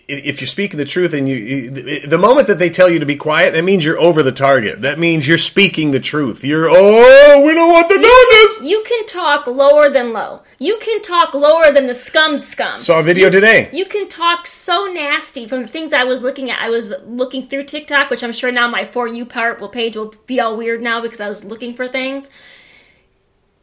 If 0.06 0.40
you're 0.40 0.48
speaking 0.48 0.76
the 0.76 0.84
truth 0.84 1.14
and 1.14 1.26
you, 1.26 1.70
the 1.70 2.18
moment 2.18 2.46
that 2.48 2.58
they 2.58 2.68
tell 2.68 2.90
you 2.90 2.98
to 2.98 3.06
be 3.06 3.16
quiet, 3.16 3.54
that 3.54 3.62
means 3.64 3.84
you're 3.86 3.98
over 3.98 4.22
the 4.22 4.32
target. 4.32 4.82
That 4.82 4.98
means 4.98 5.26
you're 5.26 5.38
speaking 5.38 5.92
the 5.92 6.00
truth. 6.00 6.44
You're, 6.44 6.68
oh, 6.68 7.42
we 7.42 7.54
don't 7.54 7.72
want 7.72 7.88
to 7.88 7.94
know 7.96 8.24
this. 8.30 8.60
You 8.62 8.82
can 8.86 9.06
talk 9.06 9.46
lower 9.46 9.88
than 9.88 10.12
low. 10.12 10.42
You 10.58 10.76
can 10.78 11.00
talk 11.00 11.32
lower 11.32 11.70
than 11.72 11.86
the 11.86 11.94
scum 11.94 12.36
scum. 12.36 12.76
Saw 12.76 13.00
a 13.00 13.02
video 13.02 13.26
You- 13.26 13.30
today. 13.32 13.70
You 13.72 13.86
can 13.86 14.06
talk 14.08 14.46
so 14.46 14.84
nasty 14.86 15.48
from 15.48 15.62
the 15.62 15.68
things 15.68 15.94
I 15.94 16.04
was 16.04 16.22
looking 16.22 16.50
at. 16.50 16.60
I 16.60 16.68
was 16.68 16.92
looking 17.06 17.46
through 17.46 17.64
TikTok, 17.64 18.10
which 18.10 18.22
I'm 18.22 18.32
sure 18.32 18.52
now 18.52 18.68
my 18.68 18.84
For 18.84 19.08
You 19.08 19.24
part 19.24 19.58
will 19.60 19.70
page 19.70 19.96
will 19.96 20.14
be 20.26 20.38
all 20.38 20.56
weird 20.56 20.82
now 20.82 21.00
because 21.00 21.20
I 21.22 21.28
was 21.28 21.44
looking 21.44 21.72
for 21.74 21.88
things. 21.88 22.28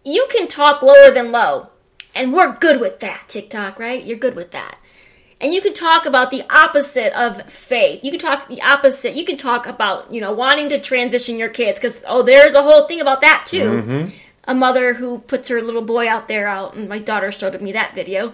you 0.03 0.25
can 0.31 0.47
talk 0.47 0.81
lower 0.81 1.11
than 1.11 1.31
low. 1.31 1.69
And 2.15 2.33
we're 2.33 2.57
good 2.57 2.81
with 2.81 2.99
that, 3.01 3.25
TikTok, 3.29 3.77
right? 3.79 4.03
You're 4.03 4.17
good 4.17 4.35
with 4.35 4.51
that. 4.51 4.77
And 5.41 5.53
you 5.53 5.61
can 5.61 5.73
talk 5.73 6.05
about 6.05 6.29
the 6.29 6.43
opposite 6.49 7.11
of 7.19 7.41
faith. 7.51 8.03
You 8.03 8.11
can 8.11 8.19
talk 8.19 8.47
the 8.47 8.61
opposite. 8.61 9.15
You 9.15 9.25
can 9.25 9.37
talk 9.37 9.65
about, 9.65 10.11
you 10.13 10.21
know, 10.21 10.31
wanting 10.31 10.69
to 10.69 10.79
transition 10.79 11.39
your 11.39 11.49
kids 11.49 11.79
because, 11.79 12.03
oh, 12.07 12.21
there's 12.21 12.53
a 12.53 12.61
whole 12.61 12.87
thing 12.87 13.01
about 13.01 13.21
that 13.21 13.45
too. 13.47 14.07
A 14.45 14.53
mother 14.55 14.93
who 14.93 15.19
puts 15.19 15.49
her 15.49 15.61
little 15.61 15.81
boy 15.81 16.07
out 16.07 16.27
there 16.27 16.47
out, 16.47 16.75
and 16.75 16.87
my 16.87 16.99
daughter 16.99 17.31
showed 17.31 17.59
me 17.61 17.71
that 17.73 17.93
video. 17.95 18.33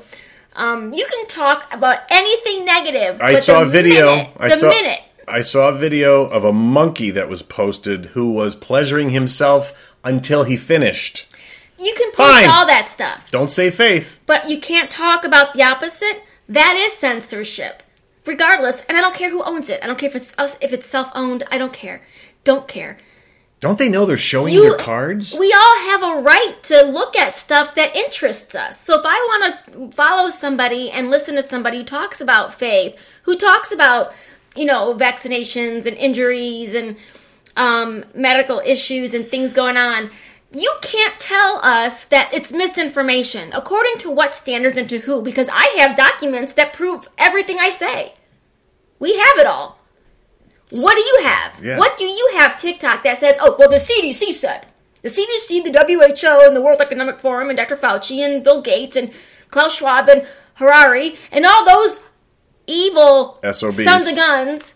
Um, 0.55 0.93
you 0.93 1.05
can 1.05 1.27
talk 1.27 1.71
about 1.71 1.99
anything 2.09 2.65
negative. 2.65 3.21
I 3.21 3.35
saw 3.35 3.61
a 3.63 3.65
video. 3.65 4.15
minute- 4.15 4.29
I 4.39 4.49
saw. 4.49 4.69
minute 4.69 4.99
I 5.29 5.41
saw 5.41 5.67
a 5.69 5.73
video 5.77 6.23
of 6.25 6.45
a 6.45 6.53
monkey 6.53 7.11
that 7.11 7.27
was 7.27 7.41
posted 7.43 8.05
who 8.07 8.31
was 8.31 8.55
pleasuring 8.55 9.09
himself 9.09 9.93
until 10.03 10.43
he 10.45 10.55
finished. 10.57 11.27
you 11.77 11.93
can 11.95 12.11
post 12.13 12.31
Fine. 12.31 12.49
all 12.49 12.65
that 12.65 12.87
stuff. 12.87 13.29
Don't 13.29 13.51
say 13.51 13.69
faith. 13.69 14.19
but 14.25 14.49
you 14.49 14.59
can't 14.59 14.89
talk 14.89 15.25
about 15.25 15.53
the 15.53 15.63
opposite. 15.63 16.23
That 16.49 16.75
is 16.77 16.93
censorship, 16.93 17.83
regardless. 18.25 18.81
And 18.87 18.97
I 18.97 19.01
don't 19.01 19.15
care 19.15 19.29
who 19.29 19.43
owns 19.43 19.69
it. 19.69 19.79
I 19.83 19.87
don't 19.87 19.97
care 19.99 20.09
if 20.09 20.15
it's 20.15 20.33
us, 20.37 20.57
if 20.61 20.73
it's 20.73 20.85
self-owned. 20.87 21.43
I 21.51 21.57
don't 21.57 21.73
care. 21.73 22.01
Don't 22.43 22.67
care. 22.67 22.97
Don't 23.59 23.79
they 23.79 23.89
know 23.89 24.05
they're 24.05 24.17
showing 24.17 24.53
You- 24.53 24.61
their 24.61 24.77
cards? 24.77 25.35
We 25.37 25.51
all 25.51 25.77
have 25.89 26.03
a 26.03 26.21
right 26.21 26.55
to 26.63 26.83
look 26.83 27.17
at 27.17 27.33
stuff 27.33 27.73
that 27.75 27.95
interests 27.95 28.53
us. 28.53 28.79
So 28.79 28.99
if 28.99 29.05
I 29.05 29.15
want 29.15 29.91
to 29.91 29.95
follow 29.95 30.29
somebody 30.29 30.91
and 30.91 31.09
listen 31.09 31.35
to 31.35 31.43
somebody 31.43 31.79
who 31.79 31.83
talks 31.83 32.21
about 32.21 32.53
faith, 32.53 32.95
who 33.23 33.35
talks 33.35 33.71
about 33.71 34.13
you 34.55 34.65
know 34.65 34.93
vaccinations 34.95 35.85
and 35.85 35.95
injuries 35.97 36.73
and 36.75 36.95
um, 37.55 38.03
medical 38.13 38.61
issues 38.63 39.13
and 39.13 39.25
things 39.25 39.53
going 39.53 39.77
on. 39.77 40.09
You 40.51 40.73
can't 40.81 41.19
tell 41.19 41.59
us 41.61 42.05
that 42.05 42.33
it's 42.33 42.51
misinformation. 42.51 43.51
According 43.53 43.97
to 43.99 44.11
what 44.11 44.33
standards 44.33 44.77
and 44.77 44.87
to 44.89 44.99
who? 44.99 45.21
Because 45.21 45.49
I 45.51 45.65
have 45.79 45.97
documents 45.97 46.53
that 46.53 46.73
prove 46.73 47.07
everything 47.17 47.57
I 47.59 47.69
say. 47.69 48.13
We 48.99 49.17
have 49.17 49.37
it 49.37 49.45
all. 49.45 49.79
What 50.71 50.95
do 50.95 51.01
you 51.01 51.27
have? 51.27 51.63
Yeah. 51.63 51.77
What 51.77 51.97
do 51.97 52.05
you 52.05 52.31
have 52.35 52.57
TikTok 52.57 53.03
that 53.03 53.19
says, 53.19 53.37
oh, 53.39 53.55
well, 53.57 53.69
the 53.69 53.75
CDC 53.75 54.31
said? 54.33 54.67
The 55.01 55.09
CDC, 55.09 55.63
the 55.63 55.71
WHO, 55.71 56.47
and 56.47 56.55
the 56.55 56.61
World 56.61 56.81
Economic 56.81 57.19
Forum, 57.19 57.49
and 57.49 57.57
Dr. 57.57 57.75
Fauci, 57.75 58.19
and 58.25 58.43
Bill 58.43 58.61
Gates, 58.61 58.95
and 58.95 59.13
Klaus 59.49 59.77
Schwab, 59.77 60.09
and 60.09 60.27
Harari, 60.55 61.17
and 61.31 61.45
all 61.45 61.65
those 61.65 61.99
evil 62.65 63.39
SOBs. 63.43 63.83
sons 63.83 64.07
of 64.07 64.15
guns 64.15 64.73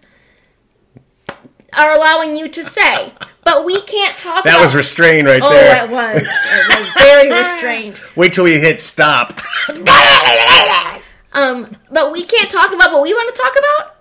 are 1.77 1.91
allowing 1.93 2.35
you 2.35 2.47
to 2.49 2.63
say. 2.63 3.13
But 3.43 3.65
we 3.65 3.81
can't 3.81 4.15
talk 4.17 4.43
That 4.43 4.55
about 4.55 4.61
was 4.61 4.75
restrained 4.75 5.27
right 5.27 5.41
Oh, 5.43 5.49
there. 5.49 5.81
Oh, 5.81 5.85
it 5.85 5.89
was. 5.91 6.21
It 6.21 6.79
was 6.79 6.89
very 6.91 7.29
restrained. 7.39 7.99
Wait 8.15 8.33
till 8.33 8.43
we 8.43 8.59
hit 8.59 8.79
stop. 8.81 9.39
Um, 11.33 11.71
but 11.89 12.11
we 12.11 12.25
can't 12.25 12.49
talk 12.49 12.73
about 12.73 12.91
what 12.91 13.01
we 13.03 13.13
want 13.13 13.33
to 13.33 13.41
talk 13.41 13.53
about. 13.57 13.95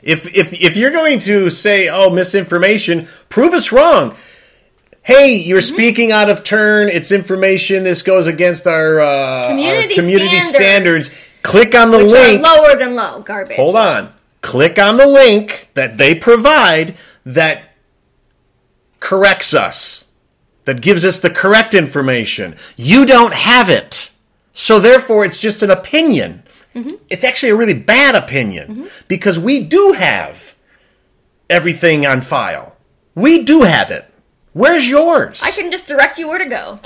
If 0.00 0.32
if 0.36 0.52
if 0.62 0.76
you're 0.76 0.92
going 0.92 1.18
to 1.20 1.50
say, 1.50 1.88
"Oh, 1.88 2.08
misinformation," 2.08 3.08
prove 3.28 3.52
us 3.52 3.72
wrong. 3.72 4.14
Hey, 5.02 5.34
you're 5.34 5.58
Mm-hmm. 5.60 5.74
speaking 5.74 6.12
out 6.12 6.30
of 6.30 6.44
turn. 6.44 6.88
It's 6.88 7.10
information. 7.10 7.82
This 7.82 8.02
goes 8.02 8.28
against 8.28 8.68
our, 8.68 9.00
uh, 9.00 9.48
Community 9.48 9.94
our 9.94 10.00
community 10.00 10.38
standards. 10.40 11.08
standards. 11.08 11.10
Click 11.42 11.74
on 11.74 11.90
the 11.90 11.98
Which 11.98 12.12
link. 12.12 12.42
lower 12.42 12.76
than 12.76 12.94
low 12.94 13.20
garbage. 13.22 13.56
Hold 13.56 13.74
on. 13.74 14.12
Click 14.40 14.78
on 14.78 14.96
the 14.96 15.06
link 15.06 15.68
that 15.74 15.98
they 15.98 16.14
provide 16.14 16.96
that 17.24 17.74
corrects 19.00 19.54
us, 19.54 20.04
that 20.64 20.80
gives 20.80 21.04
us 21.04 21.18
the 21.18 21.30
correct 21.30 21.74
information. 21.74 22.56
You 22.76 23.06
don't 23.06 23.34
have 23.34 23.70
it. 23.70 24.10
So 24.52 24.78
therefore, 24.80 25.24
it's 25.24 25.38
just 25.38 25.62
an 25.62 25.70
opinion. 25.70 26.42
Mm-hmm. 26.74 26.96
It's 27.08 27.24
actually 27.24 27.50
a 27.50 27.56
really 27.56 27.74
bad 27.74 28.14
opinion 28.14 28.68
mm-hmm. 28.68 28.86
because 29.08 29.38
we 29.38 29.64
do 29.64 29.92
have 29.92 30.54
everything 31.48 32.06
on 32.06 32.20
file. 32.20 32.76
We 33.14 33.42
do 33.42 33.62
have 33.62 33.90
it. 33.90 34.08
Where's 34.52 34.88
yours? 34.88 35.38
I 35.42 35.50
can 35.50 35.70
just 35.70 35.86
direct 35.86 36.18
you 36.18 36.28
where 36.28 36.38
to 36.38 36.46
go. 36.46 36.80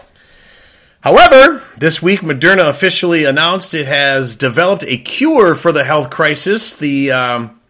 However, 1.03 1.63
this 1.77 2.01
week 2.01 2.21
Moderna 2.21 2.69
officially 2.69 3.25
announced 3.25 3.75
it 3.75 3.87
has 3.87 4.37
developed 4.37 4.85
a 4.87 4.97
cure 4.97 5.55
for 5.55 5.73
the 5.73 5.85
health 5.85 6.11
crisis. 6.11 6.75
The 6.75 7.11
um, 7.13 7.61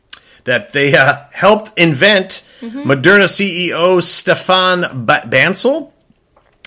that 0.45 0.73
they 0.73 0.95
uh, 0.97 1.25
helped 1.33 1.77
invent. 1.79 2.47
Moderna 2.61 3.25
CEO 3.27 4.03
Stefan 4.03 4.83
ba- 5.07 5.23
Bancel 5.25 5.91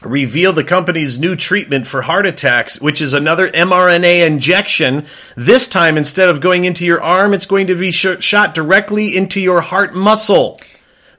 revealed 0.04 0.56
the 0.56 0.64
company's 0.64 1.18
new 1.18 1.36
treatment 1.36 1.88
for 1.88 2.02
heart 2.02 2.26
attacks, 2.26 2.80
which 2.82 3.02
is 3.02 3.14
another 3.14 3.48
mRNA 3.50 4.26
injection. 4.28 5.06
This 5.38 5.68
time, 5.68 5.98
instead 5.98 6.30
of 6.30 6.42
going 6.42 6.66
into 6.66 6.86
your 6.86 7.02
arm, 7.02 7.34
it's 7.34 7.46
going 7.46 7.68
to 7.68 7.76
be 7.76 7.92
sh- 7.92 8.20
shot 8.20 8.54
directly 8.54 9.16
into 9.16 9.40
your 9.40 9.62
heart 9.62 9.94
muscle. 9.96 10.58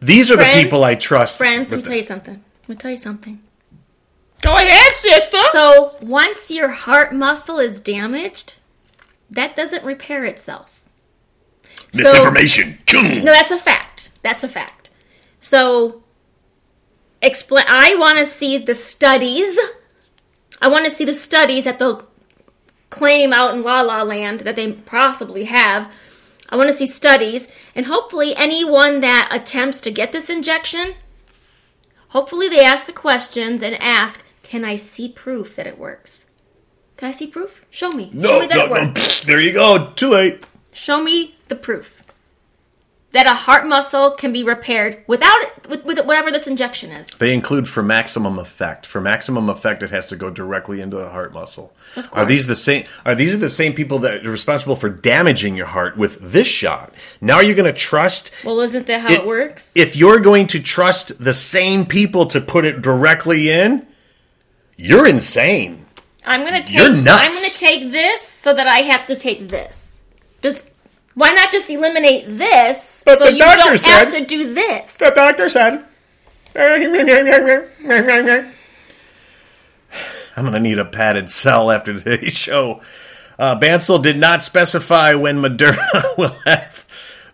These 0.01 0.31
are 0.31 0.37
Friends- 0.37 0.57
the 0.57 0.63
people 0.65 0.85
I 0.85 0.95
trust. 0.95 1.39
Friends, 1.39 1.71
let 1.71 1.79
me 1.79 1.83
tell 1.83 1.97
you 1.97 2.03
something. 2.03 2.43
Let 2.63 2.69
me 2.69 2.77
tell 2.77 2.91
you 2.91 2.97
something. 2.99 3.41
Go 4.43 4.55
ahead, 4.55 4.93
sister. 4.93 5.39
So 5.51 5.97
once 6.01 6.51
your 6.51 6.69
heart 6.69 7.15
muscle 7.15 7.59
is 7.59 7.81
damaged, 7.81 8.55
that 9.31 9.57
doesn't 9.57 9.85
repair 9.85 10.25
itself. 10.25 10.85
Misinformation. 11.95 12.79
Chung. 12.87 13.25
No, 13.25 13.33
that's 13.33 13.53
a 13.53 13.59
fact. 13.59 14.11
That's 14.23 14.45
a 14.45 14.49
fact. 14.49 14.91
So 15.41 16.03
explain 17.23 17.65
I 17.69 17.97
want 17.99 18.19
to 18.19 18.25
see 18.25 18.59
the 18.59 18.75
studies. 18.75 19.59
I 20.61 20.69
want 20.69 20.85
to 20.85 20.91
see 20.91 21.05
the 21.05 21.15
studies 21.15 21.65
that 21.65 21.79
they'll 21.79 22.09
claim 22.91 23.33
out 23.33 23.55
in 23.55 23.63
La 23.63 23.81
La 23.83 24.03
Land 24.03 24.41
that 24.41 24.57
they 24.57 24.73
possibly 24.73 25.45
have. 25.45 25.91
I 26.49 26.57
want 26.57 26.69
to 26.69 26.77
see 26.77 26.87
studies 26.87 27.49
and 27.75 27.87
hopefully 27.87 28.37
anyone 28.37 29.01
that 29.01 29.29
attempts 29.33 29.81
to 29.83 29.91
get 29.91 30.13
this 30.13 30.31
injection 30.31 30.95
hopefully 32.09 32.49
they 32.49 32.65
ask 32.65 32.87
the 32.87 32.93
questions 32.93 33.63
and 33.63 33.75
ask, 33.77 34.25
"Can 34.49 34.65
I 34.65 34.77
see 34.77 35.09
proof 35.09 35.57
that 35.57 35.67
it 35.67 35.79
works?" 35.79 36.27
Can 36.97 37.09
I 37.09 37.13
see 37.13 37.27
proof? 37.27 37.65
Show 37.71 37.93
me. 37.93 38.11
Show 38.11 38.19
No, 38.19 38.41
me 38.41 38.47
that 38.47 38.57
no, 38.57 38.75
it 38.75 38.95
no. 38.95 39.03
There 39.27 39.41
you 39.41 39.53
go. 39.53 39.93
Too 39.97 40.09
late. 40.09 40.43
Show 40.73 41.03
me 41.03 41.35
the 41.49 41.57
proof 41.57 41.97
that 43.17 43.27
a 43.27 43.35
heart 43.35 43.67
muscle 43.67 44.11
can 44.11 44.31
be 44.31 44.43
repaired 44.43 45.03
without 45.07 45.41
it, 45.41 45.69
with, 45.71 45.85
with 45.87 45.99
whatever 46.05 46.31
this 46.31 46.47
injection 46.47 46.91
is. 46.91 47.09
They 47.09 47.33
include 47.33 47.67
for 47.67 47.83
maximum 47.83 48.39
effect. 48.39 48.85
For 48.85 49.01
maximum 49.01 49.49
effect, 49.49 49.83
it 49.83 49.89
has 49.91 50.07
to 50.09 50.17
go 50.17 50.29
directly 50.29 50.83
into 50.83 50.99
the 50.99 51.09
heart 51.09 51.33
muscle. 51.33 51.73
Are 52.13 52.27
these 52.27 52.47
the 52.47 52.57
same? 52.57 52.85
Are 53.07 53.15
these 53.15 53.33
are 53.33 53.39
the 53.39 53.49
same 53.49 53.73
people 53.73 54.01
that 54.01 54.27
are 54.27 54.31
responsible 54.31 54.77
for 54.77 54.91
damaging 54.91 55.57
your 55.57 55.67
heart 55.67 55.97
with 55.97 56.19
this 56.21 56.47
shot? 56.47 56.93
Now 57.23 57.41
you're 57.41 57.55
going 57.55 57.73
to 57.73 57.79
trust. 57.79 58.33
Well, 58.45 58.61
isn't 58.61 58.87
that 58.87 59.01
how 59.01 59.13
it, 59.13 59.27
works? 59.27 59.73
If 59.75 59.97
you're 59.97 60.21
going 60.21 60.49
to 60.49 60.61
trust 60.61 61.19
the 61.23 61.35
same 61.35 61.87
people 61.87 62.27
to 62.27 62.41
put 62.43 62.67
it 62.67 62.83
directly 62.83 63.51
in, 63.51 63.87
you're 64.77 65.07
insane. 65.07 65.87
I'm 66.25 66.45
gonna 66.45 66.65
take. 66.65 66.77
You're 66.77 66.91
nuts. 66.95 67.23
I'm 67.23 67.31
gonna 67.33 67.55
take 67.55 67.93
this 67.93 68.23
so 68.23 68.53
that 68.55 68.67
I 68.67 68.79
have 68.79 69.07
to 69.07 69.17
take 69.17 69.49
this. 69.49 70.03
Does 70.43 70.63
why 71.15 71.31
not 71.31 71.51
just 71.51 71.71
eliminate 71.71 72.25
this 72.27 73.03
But 73.07 73.19
so 73.19 73.25
the 73.27 73.33
you 73.33 73.39
doctor 73.39 73.63
don't 73.63 73.79
said- 73.79 73.99
have 73.99 74.09
to 74.11 74.27
do 74.27 74.53
this? 74.53 74.99
The 74.99 75.13
doctor 75.15 75.49
said. 75.49 75.85
I'm 80.37 80.45
going 80.45 80.53
to 80.53 80.61
need 80.61 80.79
a 80.79 80.85
padded 80.85 81.31
cell 81.31 81.71
after 81.71 81.99
today's 81.99 82.33
show. 82.37 82.81
Uh, 83.39 83.59
Bancel 83.59 84.03
did 84.03 84.17
not 84.19 84.43
specify 84.43 85.15
when 85.15 85.41
Moderna 85.43 86.03
will 86.19 86.37
have 86.47 86.87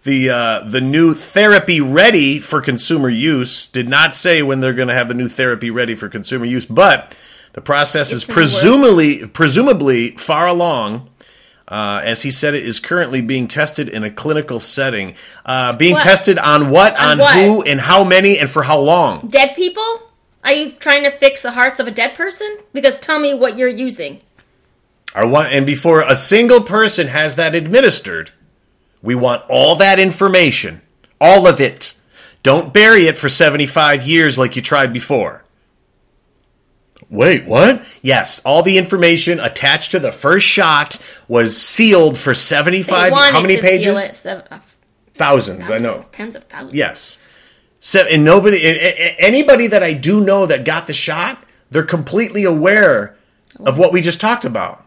the 0.05 0.31
uh, 0.31 0.61
the 0.69 0.81
new 0.81 1.15
therapy 1.15 1.81
ready 1.81 2.41
for 2.41 2.61
consumer 2.61 3.09
use. 3.09 3.69
Did 3.69 3.89
not 3.89 4.15
say 4.15 4.43
when 4.43 4.61
they're 4.61 4.75
going 4.75 4.89
to 4.89 4.95
have 4.95 5.09
the 5.09 5.15
new 5.15 5.29
therapy 5.29 5.71
ready 5.71 5.95
for 5.95 6.09
consumer 6.09 6.45
use, 6.45 6.67
but 6.67 7.17
the 7.53 7.61
process 7.61 8.13
is 8.13 8.25
gonna 8.25 8.41
work. 8.41 8.51
presumably 8.51 9.27
presumably 9.27 10.11
far 10.13 10.47
along. 10.47 11.09
Uh, 11.69 12.01
as 12.05 12.21
he 12.21 12.31
said, 12.31 12.55
it 12.55 12.67
is 12.67 12.79
currently 12.81 13.23
being 13.23 13.49
tested 13.49 13.89
in 13.89 14.05
a 14.05 14.11
clinical 14.11 14.61
setting. 14.61 15.15
Uh, 15.47 15.75
being 15.75 15.95
What? 15.95 16.03
tested 16.03 16.39
on 16.39 16.69
what, 16.69 16.99
on, 16.99 17.13
On 17.13 17.19
what? 17.19 17.35
who, 17.35 17.63
and 17.63 17.81
how 17.81 18.05
many, 18.05 18.39
and 18.39 18.51
for 18.51 18.63
how 18.65 18.79
long? 18.79 19.29
Dead 19.29 19.55
people? 19.55 20.03
Are 20.45 20.53
you 20.53 20.73
trying 20.73 21.05
to 21.05 21.11
fix 21.11 21.41
the 21.41 21.53
hearts 21.53 21.81
of 21.81 21.87
a 21.87 21.91
dead 21.91 22.15
person? 22.15 22.59
Because 22.75 22.99
tell 23.01 23.19
me 23.19 23.33
what 23.33 23.57
you're 23.57 23.69
using. 23.69 24.21
I 25.15 25.25
want, 25.25 25.53
and 25.53 25.65
before 25.65 26.03
a 26.03 26.17
single 26.17 26.61
person 26.63 27.07
has 27.07 27.37
that 27.37 27.55
administered, 27.55 28.33
we 29.01 29.15
want 29.15 29.43
all 29.49 29.75
that 29.77 29.99
information, 29.99 30.83
all 31.21 31.47
of 31.47 31.59
it. 31.61 31.95
Don't 32.43 32.75
bury 32.75 33.07
it 33.07 33.17
for 33.17 33.29
75 33.31 34.07
years 34.07 34.37
like 34.37 34.57
you 34.57 34.63
tried 34.63 34.93
before. 34.93 35.42
Wait, 37.11 37.45
what? 37.47 37.85
Yes, 38.03 38.41
all 38.45 38.63
the 38.63 38.79
information 38.79 39.39
attached 39.41 39.91
to 39.93 39.99
the 39.99 40.13
first 40.13 40.47
shot 40.47 40.99
was 41.29 41.61
sealed 41.61 42.17
for 42.19 42.35
75 42.35 43.13
wanted 43.13 43.33
how 43.33 43.41
many 43.41 43.61
pages? 43.61 44.03
it, 44.03 44.15
so- 44.17 44.43
uh, 44.51 44.59
Thousands, 45.15 45.71
I 45.71 45.77
know. 45.79 46.07
Tens 46.11 46.35
of 46.35 46.45
thousands. 46.45 46.75
Yes. 46.75 47.19
So, 47.81 48.01
and 48.11 48.25
nobody, 48.25 48.57
a- 48.65 48.71
a- 48.71 49.17
anybody 49.19 49.67
that 49.67 49.83
I 49.83 49.93
do 49.93 50.21
know 50.21 50.47
that 50.47 50.65
got 50.65 50.87
the 50.87 50.95
shot, 50.95 51.45
They're 51.71 51.83
completely 51.83 52.45
aware 52.45 53.17
of 53.61 53.79
what 53.79 53.93
we 53.95 54.01
just 54.03 54.21
talked 54.21 54.45
about. 54.45 54.85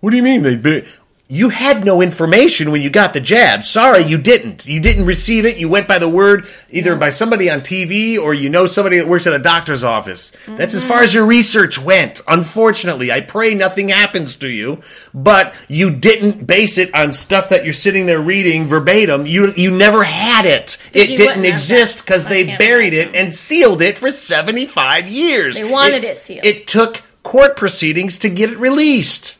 What 0.00 0.10
do 0.10 0.16
you 0.16 0.22
mean? 0.22 0.42
They, 0.42 0.86
you 1.30 1.48
had 1.48 1.84
no 1.84 2.02
information 2.02 2.72
when 2.72 2.82
you 2.82 2.90
got 2.90 3.12
the 3.12 3.20
jab. 3.20 3.62
Sorry, 3.62 4.02
you 4.02 4.18
didn't. 4.18 4.66
You 4.66 4.80
didn't 4.80 5.06
receive 5.06 5.46
it. 5.46 5.58
You 5.58 5.68
went 5.68 5.86
by 5.86 6.00
the 6.00 6.08
word 6.08 6.48
either 6.70 6.96
by 6.96 7.10
somebody 7.10 7.48
on 7.48 7.60
TV 7.60 8.18
or 8.18 8.34
you 8.34 8.48
know 8.50 8.66
somebody 8.66 8.98
that 8.98 9.06
works 9.06 9.28
at 9.28 9.32
a 9.32 9.38
doctor's 9.38 9.84
office. 9.84 10.32
That's 10.48 10.74
as 10.74 10.84
far 10.84 11.02
as 11.02 11.14
your 11.14 11.24
research 11.24 11.78
went. 11.78 12.20
Unfortunately, 12.26 13.12
I 13.12 13.20
pray 13.20 13.54
nothing 13.54 13.90
happens 13.90 14.34
to 14.36 14.48
you, 14.48 14.80
but 15.14 15.54
you 15.68 15.94
didn't 15.94 16.48
base 16.48 16.78
it 16.78 16.92
on 16.96 17.12
stuff 17.12 17.50
that 17.50 17.62
you're 17.62 17.74
sitting 17.74 18.06
there 18.06 18.20
reading 18.20 18.66
verbatim. 18.66 19.24
You 19.24 19.52
you 19.52 19.70
never 19.70 20.02
had 20.02 20.46
it. 20.46 20.78
It 20.92 21.16
didn't 21.16 21.44
exist 21.44 22.04
because 22.04 22.24
they 22.24 22.56
buried 22.56 22.92
it 22.92 23.14
and 23.14 23.32
sealed 23.32 23.82
it 23.82 23.96
for 23.96 24.10
75 24.10 25.06
years. 25.06 25.54
They 25.54 25.70
wanted 25.70 26.02
it 26.02 26.16
sealed. 26.16 26.44
It 26.44 26.66
took 26.66 27.02
court 27.22 27.56
proceedings 27.56 28.18
to 28.18 28.28
get 28.28 28.50
it 28.50 28.58
released. 28.58 29.36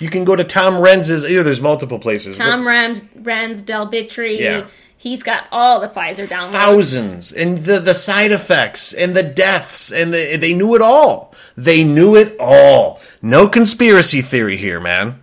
You 0.00 0.10
can 0.10 0.24
go 0.24 0.34
to 0.34 0.44
Tom 0.44 0.74
Renz's. 0.74 1.22
You 1.24 1.36
know, 1.36 1.42
there's 1.42 1.60
multiple 1.60 1.98
places. 1.98 2.36
Tom 2.36 2.64
Renz, 2.64 3.02
Renz, 3.22 3.62
Bitry. 3.62 4.38
Yeah. 4.38 4.66
He's 4.96 5.22
got 5.22 5.48
all 5.50 5.80
the 5.80 5.88
Pfizer 5.88 6.26
downloads. 6.26 6.52
thousands 6.52 7.32
and 7.32 7.58
the 7.58 7.78
the 7.80 7.94
side 7.94 8.32
effects 8.32 8.92
and 8.92 9.16
the 9.16 9.22
deaths 9.22 9.90
and 9.90 10.12
the, 10.12 10.36
they 10.36 10.52
knew 10.52 10.74
it 10.74 10.82
all. 10.82 11.34
They 11.56 11.84
knew 11.84 12.16
it 12.16 12.36
all. 12.38 13.00
No 13.22 13.48
conspiracy 13.48 14.20
theory 14.20 14.58
here, 14.58 14.78
man. 14.78 15.22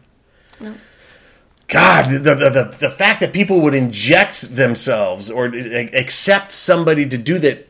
No. 0.60 0.74
God, 1.68 2.10
the, 2.10 2.34
the 2.34 2.50
the 2.50 2.76
the 2.80 2.90
fact 2.90 3.20
that 3.20 3.34
people 3.34 3.62
would 3.62 3.76
inject 3.76 4.56
themselves 4.56 5.30
or 5.30 5.46
accept 5.46 6.50
somebody 6.50 7.06
to 7.08 7.18
do 7.18 7.38
that 7.40 7.68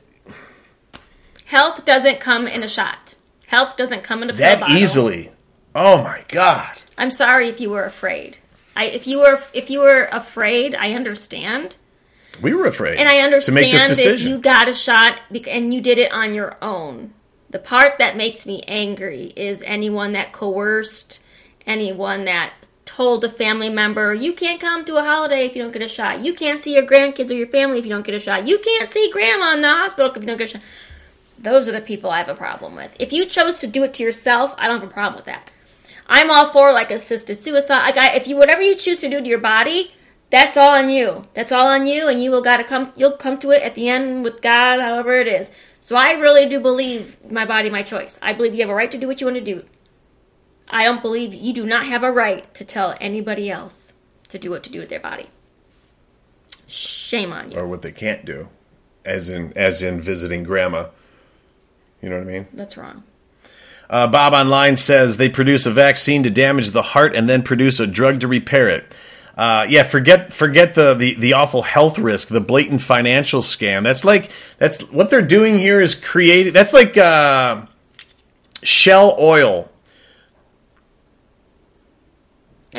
Health 1.48 1.86
doesn't 1.86 2.20
come 2.20 2.46
in 2.46 2.62
a 2.62 2.68
shot. 2.68 3.16
Health 3.48 3.78
doesn't 3.78 4.04
come 4.04 4.22
in 4.22 4.30
a 4.30 4.34
that 4.34 4.60
bottle. 4.60 4.76
easily. 4.76 5.32
Oh 5.74 6.04
my 6.04 6.24
God. 6.28 6.82
I'm 6.98 7.12
sorry 7.12 7.50
if 7.50 7.62
you 7.62 7.70
were 7.70 7.84
afraid. 7.84 8.38
I, 8.75 8.86
if 8.86 9.08
you 9.08 9.20
were 9.20 9.42
if 9.54 9.70
you 9.70 9.80
were 9.80 10.08
afraid, 10.12 10.75
I 10.75 10.94
understand, 10.94 11.75
We 12.42 12.54
were 12.54 12.66
afraid. 12.66 12.98
and 12.98 13.10
I 13.10 13.18
to 13.18 13.24
understand 13.24 13.56
make 13.56 13.72
this 13.74 14.04
that 14.04 14.20
you 14.20 14.38
got 14.38 14.68
a 14.70 14.74
shot 14.74 15.20
and 15.50 15.74
you 15.74 15.82
did 15.82 15.98
it 16.00 16.12
on 16.12 16.34
your 16.34 16.58
own. 16.62 17.13
The 17.50 17.60
part 17.60 17.98
that 17.98 18.18
makes 18.18 18.46
me 18.46 18.63
angry 18.68 19.34
is 19.36 19.63
anyone 19.66 20.12
that 20.12 20.34
coerced, 20.34 21.20
anyone 21.66 22.25
that 22.25 22.54
told 22.86 23.24
a 23.24 23.30
family 23.30 23.70
member, 23.70 24.13
"You 24.13 24.34
can't 24.34 24.60
come 24.60 24.86
to 24.86 24.98
a 24.98 25.04
holiday 25.04 25.46
if 25.46 25.56
you 25.56 25.63
don't 25.63 25.72
get 25.72 25.82
a 25.82 25.88
shot. 25.88 26.20
You 26.20 26.34
can't 26.34 26.60
see 26.60 26.74
your 26.74 26.84
grandkids 26.84 27.32
or 27.32 27.36
your 27.36 27.48
family 27.48 27.80
if 27.80 27.86
you 27.86 27.92
don't 27.92 28.06
get 28.06 28.16
a 28.16 28.20
shot. 28.20 28.48
You 28.48 28.60
can't 28.60 28.89
see 28.89 29.10
grandma 29.12 29.54
in 29.54 29.62
the 29.62 29.70
hospital 29.70 30.12
if 30.12 30.18
you 30.22 30.27
don't 30.27 30.38
get 30.38 30.50
a 30.50 30.51
shot." 30.54 30.62
Those 31.39 31.70
are 31.70 31.72
the 31.72 31.82
people 31.82 32.10
I 32.10 32.18
have 32.18 32.30
a 32.30 32.36
problem 32.36 32.75
with. 32.75 32.96
If 33.00 33.13
you 33.13 33.25
chose 33.25 33.60
to 33.60 33.68
do 33.68 33.84
it 33.84 33.94
to 33.96 34.04
yourself, 34.04 34.54
I 34.58 34.68
don't 34.68 34.80
have 34.82 34.89
a 34.89 34.94
problem 34.94 35.16
with 35.16 35.25
that. 35.25 35.51
I'm 36.08 36.32
all 36.32 36.48
for 36.48 36.72
like 36.72 36.92
assisted 36.92 37.36
suicide. 37.36 37.84
Like 37.84 37.98
I, 37.98 38.16
if 38.16 38.28
you 38.28 38.36
whatever 38.38 38.62
you 38.62 38.76
choose 38.76 39.02
to 39.02 39.10
do 39.10 39.22
to 39.22 39.30
your 39.30 39.40
body, 39.40 39.94
that's 40.30 40.58
all 40.58 40.72
on 40.72 40.90
you. 40.90 41.26
That's 41.34 41.52
all 41.52 41.68
on 41.68 41.86
you, 41.86 42.08
and 42.08 42.22
you 42.24 42.32
will 42.32 42.42
gotta 42.42 42.64
come. 42.64 42.92
You'll 42.96 43.18
come 43.18 43.38
to 43.40 43.52
it 43.52 43.62
at 43.62 43.76
the 43.76 43.90
end 43.90 44.24
with 44.24 44.42
God, 44.42 44.80
however 44.80 45.20
it 45.20 45.28
is. 45.28 45.52
So 45.82 45.96
I 45.96 46.14
really 46.14 46.48
do 46.48 46.60
believe 46.60 47.18
my 47.30 47.46
body, 47.46 47.70
my 47.70 47.84
choice. 47.84 48.20
I 48.22 48.34
believe 48.34 48.54
you 48.54 48.62
have 48.62 48.70
a 48.70 48.76
right 48.76 48.92
to 48.92 48.98
do 48.98 49.08
what 49.08 49.22
you 49.22 49.28
want 49.28 49.38
to 49.38 49.44
do. 49.44 49.64
I 50.70 50.84
don't 50.84 51.02
believe 51.02 51.34
you 51.34 51.54
do 51.54 51.66
not 51.66 51.86
have 51.86 52.04
a 52.04 52.12
right 52.12 52.54
to 52.56 52.66
tell 52.66 52.96
anybody 53.00 53.50
else 53.50 53.94
to 54.30 54.38
do 54.38 54.50
what 54.50 54.64
to 54.64 54.70
do 54.70 54.80
with 54.80 54.90
their 54.90 55.00
body. 55.00 55.28
Shame 56.68 57.32
on 57.32 57.52
you. 57.52 57.58
or 57.58 57.66
what 57.68 57.82
they 57.82 57.94
can't 57.94 58.26
do, 58.26 58.50
as 59.06 59.30
in 59.30 59.54
as 59.58 59.82
in 59.82 60.02
visiting 60.02 60.44
grandma. 60.44 60.88
You 62.02 62.10
know 62.10 62.18
what 62.20 62.28
I 62.28 62.32
mean? 62.32 62.48
That's 62.54 62.76
wrong. 62.78 63.04
Uh, 63.89 64.08
Bob 64.08 64.34
online 64.34 64.75
says 64.75 65.17
they 65.17 65.29
produce 65.29 65.65
a 65.65 65.72
vaccine 65.72 66.24
to 66.24 66.29
damage 66.29 66.71
the 66.71 66.82
heart 66.82 67.15
and 67.15 67.30
then 67.30 67.41
produce 67.41 67.80
a 67.80 67.88
drug 67.88 68.19
to 68.21 68.28
repair 68.28 68.69
it. 68.69 68.93
Uh, 69.38 69.65
yeah, 69.69 69.84
forget 69.84 70.34
forget 70.34 70.73
the, 70.73 70.95
the 70.95 71.13
the 71.15 71.34
awful 71.34 71.62
health 71.62 72.00
risk, 72.00 72.28
the 72.28 72.41
blatant 72.41 72.82
financial 72.82 73.41
scam. 73.41 73.84
That's 73.84 74.04
like 74.04 74.32
that's 74.58 74.84
what 74.91 75.10
they're 75.10 75.21
doing 75.21 75.58
here 75.58 75.80
is 75.80 75.93
creating. 75.93 76.54
That's 76.54 76.73
like 76.73 76.97
uh, 76.97 77.65
Shell 78.63 79.15
Oil 79.19 79.69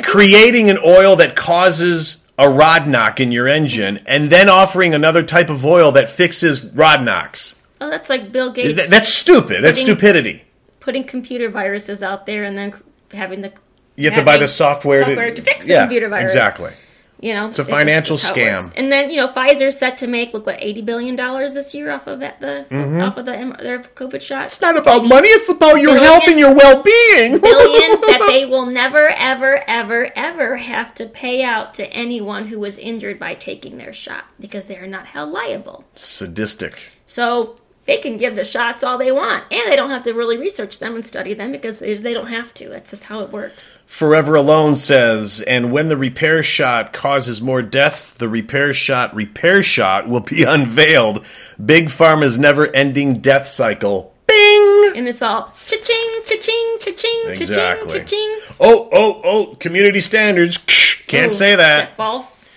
creating 0.03 0.69
an 0.69 0.77
oil 0.85 1.15
that 1.17 1.35
causes 1.35 2.25
a 2.37 2.49
rod 2.49 2.87
knock 2.87 3.19
in 3.19 3.31
your 3.31 3.47
engine, 3.47 3.99
and 4.05 4.29
then 4.29 4.49
offering 4.49 4.93
another 4.93 5.23
type 5.23 5.49
of 5.49 5.65
oil 5.65 5.91
that 5.93 6.09
fixes 6.09 6.65
rod 6.65 7.03
knocks. 7.03 7.55
Oh, 7.81 7.89
that's 7.89 8.09
like 8.09 8.31
Bill 8.31 8.51
Gates 8.51 8.75
that, 8.75 8.89
that's 8.89 9.07
stupid. 9.13 9.63
That's 9.63 9.79
stupidity. 9.79 10.43
Putting 10.79 11.03
computer 11.03 11.49
viruses 11.49 12.01
out 12.03 12.25
there 12.25 12.43
and 12.43 12.57
then 12.57 12.73
having 13.13 13.41
the 13.41 13.51
You 13.95 14.05
have 14.09 14.17
to 14.19 14.23
buy 14.23 14.37
the 14.37 14.47
software, 14.47 15.03
software 15.05 15.33
to 15.33 15.41
fix 15.41 15.65
the 15.65 15.73
yeah, 15.73 15.81
computer 15.81 16.09
virus. 16.09 16.31
Exactly. 16.31 16.73
You 17.21 17.33
know, 17.33 17.47
It's 17.49 17.59
a 17.59 17.65
financial 17.65 18.15
scam. 18.15 18.71
And 18.77 18.89
then 18.89 19.09
you 19.09 19.17
know, 19.17 19.27
Pfizer's 19.27 19.77
set 19.77 19.97
to 19.97 20.07
make 20.07 20.33
look 20.33 20.45
what 20.45 20.55
eighty 20.63 20.81
billion 20.81 21.17
dollars 21.17 21.53
this 21.53 21.73
year 21.75 21.91
off 21.91 22.07
of 22.07 22.21
that, 22.21 22.39
the 22.39 22.65
Mm-hmm. 22.71 23.01
off 23.01 23.17
of 23.17 23.25
the 23.25 23.33
their 23.61 23.79
COVID 23.79 24.21
shots. 24.21 24.53
It's 24.53 24.61
not 24.61 24.77
about 24.77 25.03
money. 25.03 25.27
It's 25.27 25.49
about 25.49 25.81
your 25.81 25.95
Billion. 25.95 26.03
health 26.03 26.23
and 26.29 26.39
your 26.39 26.53
well-being. 26.55 27.39
billion 27.41 27.99
that 27.99 28.25
they 28.29 28.45
will 28.45 28.67
never, 28.67 29.09
ever, 29.09 29.61
ever, 29.67 30.09
ever 30.15 30.55
have 30.55 30.93
to 30.95 31.07
pay 31.07 31.43
out 31.43 31.73
to 31.73 31.85
anyone 31.87 32.47
who 32.47 32.57
was 32.57 32.77
injured 32.77 33.19
by 33.19 33.33
taking 33.35 33.77
their 33.77 33.91
shot 33.91 34.23
because 34.39 34.67
they 34.67 34.77
are 34.77 34.87
not 34.87 35.05
held 35.07 35.29
liable. 35.31 35.83
Sadistic. 35.95 36.73
So 37.05 37.59
they 37.89 37.97
can 37.97 38.17
give 38.17 38.35
the 38.35 38.43
shots 38.43 38.83
all 38.83 38.99
they 38.99 39.11
want, 39.11 39.45
and 39.51 39.71
they 39.71 39.75
don't 39.75 39.89
have 39.89 40.03
to 40.03 40.13
really 40.13 40.37
research 40.37 40.77
them 40.77 40.93
and 40.93 41.03
study 41.03 41.33
them 41.33 41.51
because 41.51 41.79
they, 41.79 41.97
don't 42.13 42.27
have 42.27 42.53
to. 42.53 42.69
That's 42.69 42.91
just 42.91 43.05
how 43.05 43.21
it 43.21 43.31
works. 43.31 43.79
Forever 43.87 44.35
Alone 44.35 44.75
says, 44.75 45.41
and 45.41 45.71
when 45.71 45.87
the 45.87 45.97
repair 45.97 46.43
shot 46.43 46.93
causes 46.93 47.41
more 47.41 47.63
deaths, 47.63 48.11
the 48.13 48.29
repair 48.29 48.75
shot 48.75 49.15
repair 49.15 49.63
shot 49.63 50.07
will 50.07 50.19
be 50.19 50.43
unveiled. 50.47 51.25
Big 51.65 51.87
Pharma's 51.87 52.37
never-ending 52.37 53.21
death 53.21 53.47
cycle. 53.47 54.13
Bing. 54.27 54.93
And 54.95 55.07
it's 55.07 55.23
all 55.23 55.51
cha-ching, 55.65 56.19
cha-ching, 56.27 56.77
cha-ching, 56.81 57.23
Exactly. 57.29 58.01
cha-ching, 58.01 58.05
cha-ching. 58.05 58.55
Oh, 58.59 58.87
oh, 58.91 59.21
oh! 59.23 59.55
Community 59.55 59.99
standards. 59.99 60.59
Can't 61.07 61.31
Ooh, 61.31 61.35
say 61.35 61.53
is 61.53 61.57
that. 61.57 61.97
false? 61.97 62.48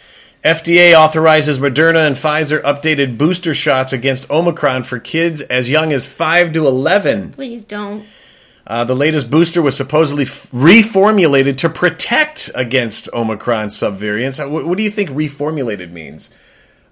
FDA 0.44 0.94
authorizes 0.98 1.58
Moderna 1.60 2.06
and 2.06 2.16
Pfizer 2.16 2.60
updated 2.62 3.16
booster 3.16 3.54
shots 3.54 3.92
against 3.92 4.28
Omicron 4.28 4.82
for 4.82 4.98
kids 4.98 5.40
as 5.42 5.70
young 5.70 5.92
as 5.92 6.04
5 6.04 6.52
to 6.54 6.66
11. 6.66 7.32
Please 7.32 7.64
don't. 7.64 8.04
Uh, 8.66 8.82
the 8.84 8.94
latest 8.96 9.30
booster 9.30 9.62
was 9.62 9.76
supposedly 9.76 10.24
f- 10.24 10.50
reformulated 10.50 11.58
to 11.58 11.68
protect 11.68 12.50
against 12.54 13.08
Omicron 13.12 13.68
subvariants. 13.68 14.44
Uh, 14.44 14.48
What, 14.48 14.66
what 14.66 14.78
do 14.78 14.84
you 14.84 14.90
think 14.90 15.10
reformulated 15.10 15.92
means? 15.92 16.30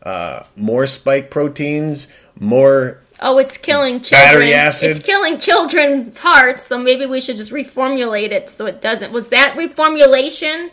Uh, 0.02 0.44
more 0.56 0.86
spike 0.86 1.30
proteins, 1.30 2.06
more. 2.38 3.00
Oh, 3.20 3.38
it's 3.38 3.58
killing 3.58 4.00
children. 4.00 4.28
Battery 4.28 4.54
acid. 4.54 4.90
It's 4.90 4.98
killing 5.00 5.38
children's 5.38 6.18
hearts. 6.18 6.62
So 6.62 6.78
maybe 6.78 7.04
we 7.06 7.20
should 7.20 7.36
just 7.36 7.52
reformulate 7.52 8.30
it 8.30 8.48
so 8.48 8.66
it 8.66 8.80
doesn't. 8.80 9.12
Was 9.12 9.28
that 9.28 9.56
reformulation? 9.56 10.70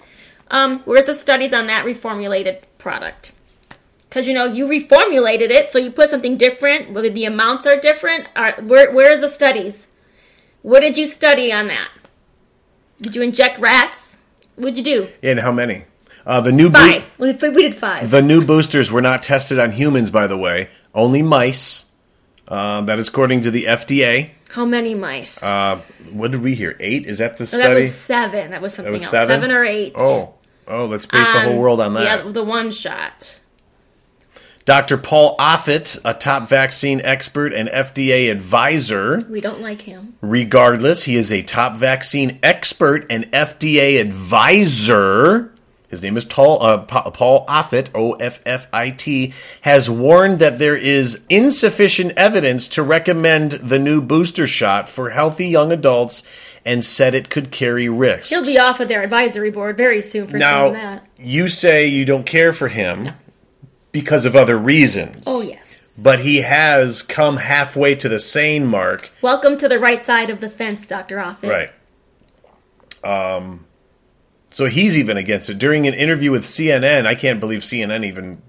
Um, 0.50 0.80
where's 0.86 1.06
the 1.08 1.14
studies 1.14 1.54
on 1.54 1.68
that 1.68 1.86
reformulated 1.86 2.64
product? 2.78 3.32
Because 4.10 4.28
you 4.28 4.34
know 4.34 4.46
you 4.46 4.66
reformulated 4.66 5.50
it, 5.50 5.68
so 5.68 5.78
you 5.80 5.92
put 5.92 6.10
something 6.10 6.38
different. 6.38 6.92
Whether 6.94 7.10
the 7.10 7.26
amounts 7.26 7.66
are 7.66 7.80
different, 7.80 8.28
are, 8.36 8.54
where 8.64 8.92
where 8.92 9.12
is 9.12 9.22
the 9.22 9.28
studies? 9.28 9.88
What 10.62 10.80
did 10.80 10.98
you 10.98 11.06
study 11.06 11.52
on 11.52 11.68
that? 11.68 11.90
Did 13.02 13.16
you 13.16 13.22
inject 13.22 13.60
rats? 13.60 14.20
What'd 14.56 14.78
you 14.78 14.84
do? 14.84 15.08
And 15.22 15.40
how 15.40 15.52
many? 15.52 15.84
Uh, 16.26 16.42
the 16.42 16.52
new 16.52 16.70
Five. 16.70 17.10
We 17.18 17.32
we 17.34 17.62
did 17.64 17.76
five. 17.76 18.10
the 18.10 18.22
new 18.22 18.44
boosters 18.44 18.92
were 18.92 19.02
not 19.02 19.24
tested 19.24 19.60
on 19.60 19.72
humans, 19.72 20.12
by 20.12 20.28
the 20.28 20.38
way, 20.38 20.70
only 20.94 21.22
mice. 21.22 21.86
Uh, 22.48 22.82
that 22.82 22.98
is 23.00 23.08
according 23.10 23.42
to 23.42 23.52
the 23.52 23.66
FDA. 23.66 24.32
How 24.50 24.66
many 24.66 24.94
mice? 24.96 25.44
Uh, 25.44 25.82
what 26.12 26.32
did 26.32 26.42
we 26.42 26.56
hear? 26.56 26.76
Eight? 26.80 27.06
Is 27.06 27.18
that 27.20 27.38
the 27.38 27.44
No, 27.44 27.46
study? 27.48 27.64
that 27.64 27.74
was 27.76 27.94
seven. 27.96 28.52
That 28.52 28.62
was 28.62 28.74
something 28.74 28.94
was 28.94 29.04
else. 29.04 29.12
seven? 29.12 29.36
Seven 29.36 29.52
or 29.52 29.64
eight. 29.66 29.94
oh, 29.98 30.34
oh, 30.68 30.86
let's 30.86 31.06
base 31.06 31.32
the 31.32 31.42
whole 31.42 31.58
world 31.58 31.82
on 31.82 31.94
that. 31.94 32.26
Yeah, 32.26 32.32
the 32.32 32.44
one 32.44 32.72
shot. 32.72 33.40
Dr. 34.68 34.98
Paul 34.98 35.38
Offit, 35.38 35.98
a 36.04 36.14
top 36.14 36.50
vaccine 36.50 37.00
expert 37.02 37.54
and 37.54 37.70
FDA 37.70 38.30
advisor. 38.30 39.26
We 39.30 39.40
don't 39.40 39.62
like 39.62 39.82
him. 39.82 40.18
Regardless, 40.20 41.04
he 41.04 41.16
is 41.16 41.32
a 41.32 41.42
top 41.42 41.78
vaccine 41.78 42.38
expert 42.44 43.06
and 43.10 43.32
FDA 43.32 44.02
advisor. 44.02 45.54
His 45.90 46.04
name 46.04 46.18
is 46.18 46.26
Tall, 46.26 46.62
uh, 46.62 46.80
Paul 46.80 47.46
Offit, 47.46 47.90
O 47.96 48.14
F 48.14 48.42
F 48.46 48.68
I 48.74 48.90
T, 48.90 49.34
has 49.62 49.90
warned 49.90 50.40
that 50.40 50.60
there 50.60 50.76
is 50.76 51.22
insufficient 51.30 52.12
evidence 52.18 52.68
to 52.70 52.84
recommend 52.84 53.54
the 53.54 53.80
new 53.80 54.02
booster 54.02 54.46
shot 54.46 54.90
for 54.90 55.12
healthy 55.12 55.48
young 55.48 55.72
adults 55.72 56.24
and 56.66 56.84
said 56.84 57.16
it 57.16 57.30
could 57.30 57.52
carry 57.52 57.88
risks. 57.88 58.30
He'll 58.30 58.44
be 58.44 58.60
off 58.60 58.82
of 58.82 58.90
their 58.90 59.02
advisory 59.02 59.50
board 59.50 59.78
very 59.78 60.02
soon 60.02 60.26
for 60.26 60.38
saying 60.38 60.42
now, 60.42 60.72
that. 60.72 61.08
you 61.18 61.48
say 61.48 61.88
you 61.88 62.04
don't 62.04 62.26
care 62.26 62.52
for 62.52 62.68
him 62.68 63.12
because 63.94 64.26
of 64.26 64.36
other 64.36 64.58
reasons. 64.58 65.24
Oh 65.26 65.42
yes. 65.42 66.02
but 66.04 66.20
he 66.20 66.42
has 66.42 67.02
come 67.02 67.38
halfway 67.38 67.96
to 67.96 68.10
the 68.10 68.20
sane 68.20 68.66
mark. 68.66 69.10
Welcome 69.22 69.58
to 69.60 69.70
the 69.70 69.80
right 69.80 70.02
side 70.02 70.30
of 70.30 70.42
the 70.42 70.50
fence, 70.50 70.86
Dr. 70.86 71.16
Offit. 71.16 71.72
Right. 73.04 73.36
Um, 73.36 73.66
so 74.50 74.66
he's 74.66 74.98
even 74.98 75.18
against 75.18 75.50
it. 75.50 75.58
During 75.58 75.88
an 75.88 75.94
interview 75.94 76.32
with 76.32 76.44
CNN, 76.44 77.06
I 77.06 77.16
can't 77.16 77.40
believe 77.40 77.62
CNN 77.62 78.06
even 78.06 78.42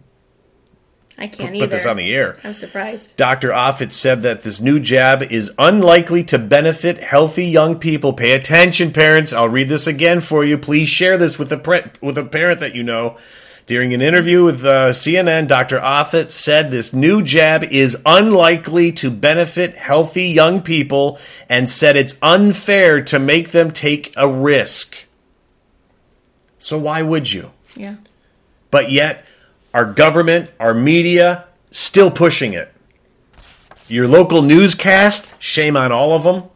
I 1.18 1.26
can't 1.26 1.50
put 1.50 1.56
either. 1.56 1.66
this 1.66 1.86
on 1.86 1.96
the 1.96 2.14
air. 2.14 2.36
I'm 2.44 2.54
surprised. 2.54 3.16
Dr. 3.16 3.48
Offit 3.50 3.90
said 3.90 4.22
that 4.22 4.42
this 4.42 4.60
new 4.60 4.78
jab 4.78 5.22
is 5.22 5.50
unlikely 5.58 6.22
to 6.24 6.38
benefit 6.38 6.98
healthy 6.98 7.46
young 7.46 7.76
people. 7.78 8.12
Pay 8.12 8.32
attention, 8.32 8.92
parents. 8.92 9.32
I'll 9.32 9.48
read 9.48 9.68
this 9.68 9.88
again 9.88 10.20
for 10.20 10.44
you. 10.44 10.56
Please 10.56 10.88
share 10.88 11.18
this 11.18 11.36
with 11.36 11.52
a 11.52 11.58
pre- 11.58 11.90
with 12.00 12.16
a 12.18 12.24
parent 12.24 12.60
that 12.60 12.74
you 12.74 12.84
know. 12.84 13.18
During 13.66 13.92
an 13.92 14.00
interview 14.00 14.44
with 14.44 14.64
uh, 14.64 14.92
CNN, 14.92 15.46
Dr. 15.46 15.78
Offit 15.78 16.30
said 16.30 16.70
this 16.70 16.94
new 16.94 17.22
jab 17.22 17.64
is 17.64 17.98
unlikely 18.06 18.92
to 18.92 19.10
benefit 19.10 19.74
healthy 19.76 20.28
young 20.28 20.62
people 20.62 21.18
and 21.50 21.68
said 21.68 21.94
it's 21.94 22.16
unfair 22.22 23.02
to 23.02 23.18
make 23.18 23.50
them 23.50 23.70
take 23.70 24.14
a 24.16 24.26
risk. 24.26 24.96
So 26.58 26.78
why 26.78 27.02
would 27.02 27.32
you? 27.32 27.52
Yeah. 27.76 27.96
but 28.70 28.90
yet 28.90 29.26
our 29.72 29.84
government, 29.84 30.50
our 30.58 30.74
media, 30.74 31.44
still 31.70 32.10
pushing 32.10 32.54
it. 32.54 32.72
Your 33.86 34.08
local 34.08 34.42
newscast, 34.42 35.30
shame 35.38 35.76
on 35.76 35.92
all 35.92 36.12
of 36.12 36.22
them. 36.24 36.50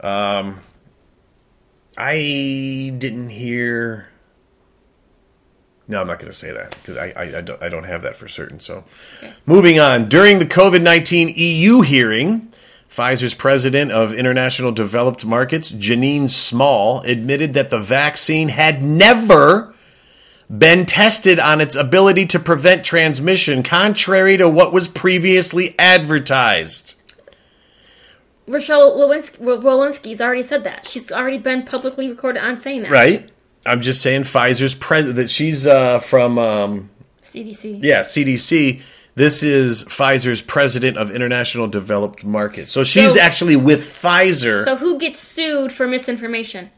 Um, 0.00 0.60
I 1.96 2.94
didn't 2.96 3.28
hear. 3.28 4.08
No, 5.86 6.00
I'm 6.00 6.06
not 6.06 6.18
going 6.18 6.30
to 6.30 6.36
say 6.36 6.52
that 6.52 6.70
because 6.70 6.96
I, 6.96 7.12
I, 7.16 7.38
I, 7.38 7.40
don't, 7.40 7.62
I 7.62 7.68
don't 7.68 7.84
have 7.84 8.02
that 8.02 8.16
for 8.16 8.28
certain. 8.28 8.60
So, 8.60 8.84
moving 9.46 9.80
on. 9.80 10.08
During 10.08 10.38
the 10.38 10.46
COVID 10.46 10.82
19 10.82 11.32
EU 11.34 11.80
hearing, 11.80 12.52
Pfizer's 12.88 13.34
president 13.34 13.92
of 13.92 14.14
international 14.14 14.72
developed 14.72 15.24
markets, 15.24 15.70
Janine 15.70 16.28
Small, 16.28 17.00
admitted 17.02 17.54
that 17.54 17.70
the 17.70 17.78
vaccine 17.78 18.48
had 18.48 18.82
never 18.82 19.74
been 20.50 20.86
tested 20.86 21.38
on 21.38 21.60
its 21.60 21.76
ability 21.76 22.24
to 22.26 22.38
prevent 22.38 22.84
transmission, 22.84 23.62
contrary 23.62 24.36
to 24.38 24.48
what 24.48 24.72
was 24.72 24.88
previously 24.88 25.74
advertised. 25.78 26.94
Rochelle 28.46 28.96
Lewinsky, 28.98 29.38
Walensky's 29.38 30.22
already 30.22 30.42
said 30.42 30.64
that. 30.64 30.86
She's 30.86 31.12
already 31.12 31.36
been 31.36 31.64
publicly 31.64 32.08
recorded 32.08 32.42
on 32.42 32.56
saying 32.56 32.82
that. 32.82 32.90
Right? 32.90 33.30
I'm 33.66 33.82
just 33.82 34.00
saying 34.00 34.22
Pfizer's 34.22 34.74
president, 34.74 35.16
that 35.16 35.28
she's 35.28 35.66
uh, 35.66 35.98
from, 35.98 36.38
um, 36.38 36.88
CDC. 37.20 37.80
yeah, 37.82 38.00
CDC. 38.00 38.80
This 39.18 39.42
is 39.42 39.82
Pfizer's 39.86 40.42
president 40.42 40.96
of 40.96 41.10
international 41.10 41.66
developed 41.66 42.24
markets. 42.24 42.70
So 42.70 42.84
she's 42.84 43.14
So- 43.14 43.20
actually 43.20 43.56
with 43.56 43.80
Pfizer. 43.80 44.62
So 44.62 44.76
who 44.76 44.96
gets 44.96 45.18
sued 45.18 45.72
for 45.72 45.88
misinformation? 45.88 46.70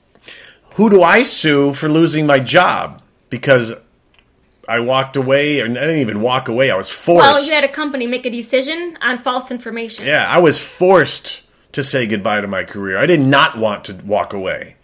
who 0.76 0.88
do 0.88 1.02
I 1.02 1.22
sue 1.22 1.74
for 1.74 1.86
losing 1.88 2.24
my 2.26 2.38
job? 2.38 3.02
Because 3.28 3.74
I 4.66 4.80
walked 4.80 5.16
away, 5.16 5.60
and 5.60 5.76
I 5.76 5.82
didn't 5.82 5.98
even 6.00 6.22
walk 6.22 6.48
away. 6.48 6.70
I 6.70 6.76
was 6.76 6.88
forced. 6.88 7.26
Well, 7.26 7.44
you 7.44 7.52
had 7.52 7.64
a 7.64 7.68
company 7.68 8.06
make 8.06 8.24
a 8.24 8.30
decision 8.30 8.96
on 9.02 9.18
false 9.18 9.50
information. 9.50 10.06
yeah, 10.06 10.26
I 10.26 10.38
was 10.38 10.58
forced 10.58 11.42
to 11.72 11.82
say 11.82 12.06
goodbye 12.06 12.40
to 12.40 12.46
my 12.48 12.64
career. 12.64 12.96
I 12.96 13.04
did 13.04 13.20
not 13.20 13.58
want 13.58 13.84
to 13.84 13.94
walk 14.06 14.32
away, 14.32 14.76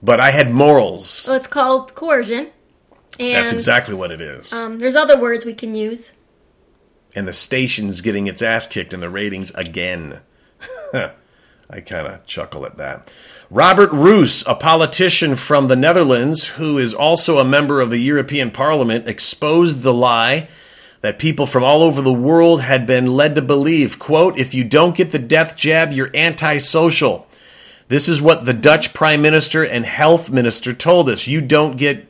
but 0.00 0.20
I 0.20 0.30
had 0.30 0.52
morals. 0.52 1.08
So 1.08 1.34
it's 1.34 1.48
called 1.48 1.96
coercion. 1.96 2.50
And 3.18 3.34
That's 3.34 3.52
exactly 3.52 3.94
what 3.96 4.12
it 4.12 4.20
is. 4.20 4.52
um, 4.52 4.78
there's 4.78 4.94
other 4.94 5.18
words 5.18 5.44
we 5.44 5.54
can 5.54 5.74
use. 5.74 6.12
And 7.14 7.28
the 7.28 7.32
station's 7.32 8.00
getting 8.00 8.26
its 8.26 8.42
ass 8.42 8.66
kicked 8.66 8.92
in 8.92 9.00
the 9.00 9.10
ratings 9.10 9.50
again. 9.52 10.20
I 10.94 11.80
kind 11.80 12.06
of 12.06 12.26
chuckle 12.26 12.66
at 12.66 12.76
that. 12.78 13.10
Robert 13.50 13.92
Roos, 13.92 14.46
a 14.46 14.54
politician 14.54 15.36
from 15.36 15.68
the 15.68 15.76
Netherlands 15.76 16.46
who 16.48 16.78
is 16.78 16.94
also 16.94 17.38
a 17.38 17.44
member 17.44 17.80
of 17.80 17.90
the 17.90 17.98
European 17.98 18.50
Parliament, 18.50 19.08
exposed 19.08 19.82
the 19.82 19.94
lie 19.94 20.48
that 21.02 21.18
people 21.18 21.46
from 21.46 21.64
all 21.64 21.82
over 21.82 22.00
the 22.00 22.12
world 22.12 22.62
had 22.62 22.86
been 22.86 23.06
led 23.06 23.34
to 23.34 23.42
believe, 23.42 23.98
quote, 23.98 24.38
if 24.38 24.54
you 24.54 24.64
don't 24.64 24.96
get 24.96 25.10
the 25.10 25.18
death 25.18 25.56
jab, 25.56 25.92
you're 25.92 26.14
antisocial. 26.14 27.26
This 27.88 28.08
is 28.08 28.22
what 28.22 28.44
the 28.44 28.54
Dutch 28.54 28.94
Prime 28.94 29.20
Minister 29.20 29.64
and 29.64 29.84
Health 29.84 30.30
Minister 30.30 30.72
told 30.72 31.08
us. 31.08 31.26
You 31.26 31.40
don't 31.40 31.76
get 31.76 32.06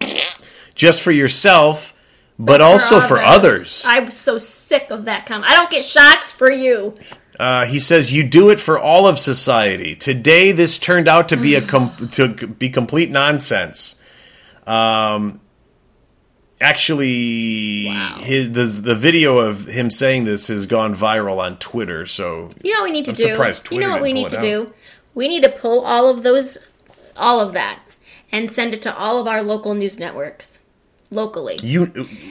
just 0.74 1.02
for 1.02 1.10
yourself, 1.10 1.93
but 2.38 2.60
also 2.60 3.00
for 3.00 3.18
others. 3.18 3.84
I'm 3.86 4.10
so 4.10 4.38
sick 4.38 4.88
of 4.90 5.04
that 5.04 5.26
comment. 5.26 5.50
I 5.50 5.54
don't 5.54 5.70
get 5.70 5.84
shots 5.84 6.32
for 6.32 6.50
you. 6.50 6.94
Uh, 7.38 7.66
he 7.66 7.78
says 7.80 8.12
you 8.12 8.22
do 8.24 8.50
it 8.50 8.60
for 8.60 8.78
all 8.78 9.06
of 9.06 9.18
society. 9.18 9.96
Today, 9.96 10.52
this 10.52 10.78
turned 10.78 11.08
out 11.08 11.28
to 11.30 11.36
be 11.36 11.54
a 11.56 11.62
com- 11.62 12.08
to 12.12 12.28
be 12.28 12.68
complete 12.70 13.10
nonsense. 13.10 13.96
Um, 14.66 15.40
actually, 16.60 17.86
Wow. 17.88 18.16
his 18.20 18.52
the, 18.52 18.64
the 18.82 18.94
video 18.94 19.38
of 19.38 19.66
him 19.66 19.90
saying 19.90 20.24
this 20.24 20.46
has 20.48 20.66
gone 20.66 20.94
viral 20.94 21.38
on 21.38 21.58
Twitter. 21.58 22.06
So 22.06 22.50
You 22.62 22.72
know 22.72 22.80
what 22.80 22.84
we 22.84 22.92
need 22.92 23.04
to 23.06 23.10
I'm 23.10 23.16
do? 23.16 23.74
you 23.74 23.80
know 23.80 23.90
what 23.90 24.02
we 24.02 24.12
need 24.12 24.30
to 24.30 24.38
it 24.38 24.40
do? 24.40 24.72
We 25.14 25.28
need 25.28 25.42
to 25.42 25.50
pull 25.50 25.84
all 25.84 26.08
of 26.08 26.22
those, 26.22 26.58
all 27.16 27.40
of 27.40 27.52
that, 27.52 27.80
and 28.32 28.48
send 28.50 28.74
it 28.74 28.82
to 28.82 28.96
all 28.96 29.20
of 29.20 29.26
our 29.28 29.42
local 29.42 29.74
news 29.74 29.98
networks 29.98 30.58
locally. 31.14 31.58
you 31.62 31.84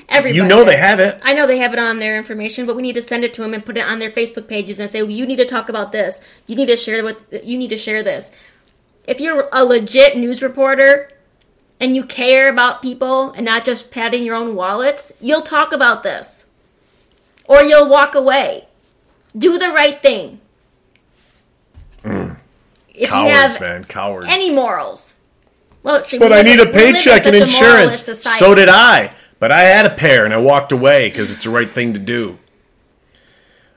Everybody 0.09 0.35
you 0.35 0.45
know 0.45 0.63
they 0.63 0.77
have 0.77 0.99
it. 0.99 1.19
I 1.23 1.33
know 1.33 1.47
they 1.47 1.57
have 1.57 1.73
it 1.73 1.79
on 1.79 1.99
their 1.99 2.17
information, 2.17 2.65
but 2.65 2.75
we 2.75 2.81
need 2.81 2.95
to 2.95 3.01
send 3.01 3.23
it 3.23 3.33
to 3.35 3.41
them 3.41 3.53
and 3.53 3.65
put 3.65 3.77
it 3.77 3.85
on 3.85 3.99
their 3.99 4.11
Facebook 4.11 4.47
pages 4.47 4.79
and 4.79 4.89
say, 4.89 5.01
well, 5.01 5.11
"You 5.11 5.25
need 5.25 5.37
to 5.37 5.45
talk 5.45 5.69
about 5.69 5.91
this. 5.91 6.21
You 6.47 6.55
need 6.55 6.67
to 6.67 6.77
share 6.77 7.03
with. 7.03 7.23
You 7.43 7.57
need 7.57 7.69
to 7.69 7.77
share 7.77 8.03
this." 8.03 8.31
If 9.05 9.19
you're 9.19 9.49
a 9.51 9.65
legit 9.65 10.17
news 10.17 10.41
reporter 10.41 11.11
and 11.79 11.95
you 11.95 12.03
care 12.05 12.49
about 12.49 12.81
people 12.81 13.31
and 13.31 13.45
not 13.45 13.65
just 13.65 13.91
padding 13.91 14.23
your 14.23 14.35
own 14.35 14.55
wallets, 14.55 15.11
you'll 15.19 15.41
talk 15.41 15.73
about 15.73 16.03
this, 16.03 16.45
or 17.45 17.63
you'll 17.63 17.89
walk 17.89 18.15
away. 18.15 18.67
Do 19.37 19.57
the 19.57 19.69
right 19.69 20.01
thing. 20.01 20.39
Mm. 22.03 22.37
If 22.93 23.09
Cowards, 23.09 23.27
you 23.27 23.35
have 23.35 23.59
man, 23.59 23.85
cowards. 23.85 24.27
any 24.29 24.53
morals, 24.53 25.15
well, 25.83 26.03
but 26.17 26.33
I 26.33 26.41
need 26.41 26.59
a 26.59 26.65
paycheck 26.65 27.25
and 27.25 27.35
insurance. 27.35 28.03
So 28.21 28.55
did 28.55 28.69
I. 28.69 29.13
But 29.39 29.51
I 29.51 29.61
had 29.61 29.85
a 29.85 29.93
pair 29.93 30.23
and 30.23 30.33
I 30.33 30.37
walked 30.37 30.71
away 30.71 31.09
because 31.09 31.29
it's 31.29 31.43
the 31.43 31.49
right 31.49 31.69
thing 31.69 31.93
to 31.93 31.99
do. 31.99 32.39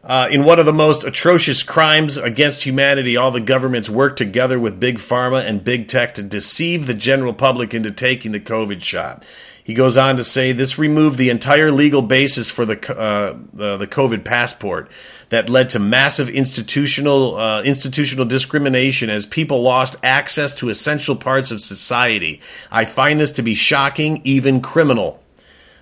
Uh, 0.05 0.29
in 0.31 0.45
one 0.45 0.61
of 0.61 0.67
the 0.67 0.73
most 0.73 1.03
atrocious 1.03 1.65
crimes 1.65 2.17
against 2.17 2.63
humanity, 2.63 3.17
all 3.17 3.33
the 3.33 3.41
governments 3.41 3.91
work 3.91 4.15
together 4.15 4.61
with 4.61 4.79
big 4.79 4.99
pharma 4.99 5.43
and 5.45 5.65
big 5.65 5.89
tech 5.89 6.15
to 6.15 6.23
deceive 6.23 6.87
the 6.87 6.95
general 6.95 7.33
public 7.33 7.75
into 7.75 7.91
taking 7.91 8.31
the 8.31 8.39
COVID 8.39 8.85
shot. 8.85 9.25
He 9.67 9.75
goes 9.75 9.97
on 9.97 10.17
to 10.19 10.23
say 10.23 10.53
this 10.53 10.79
removed 10.79 11.19
the 11.19 11.29
entire 11.29 11.73
legal 11.73 12.01
basis 12.01 12.49
for 12.49 12.65
the 12.65 12.79
uh, 12.97 13.37
the, 13.53 13.77
the 13.77 13.89
COVID 13.89 14.25
passport 14.25 14.89
that 15.31 15.51
led 15.51 15.71
to 15.71 15.81
massive 15.81 16.29
institutional 16.29 17.35
uh, 17.35 17.63
institutional 17.65 18.27
discrimination 18.27 19.11
as 19.11 19.27
people 19.27 19.63
lost 19.63 19.97
access 20.05 20.55
to 20.55 20.69
essential 20.69 21.17
parts 21.17 21.51
of 21.51 21.61
society. 21.61 22.41
I 22.71 22.85
find 22.85 23.19
this 23.19 23.33
to 23.33 23.43
be 23.43 23.57
shocking, 23.57 24.21
even 24.23 24.61
criminal. 24.61 25.21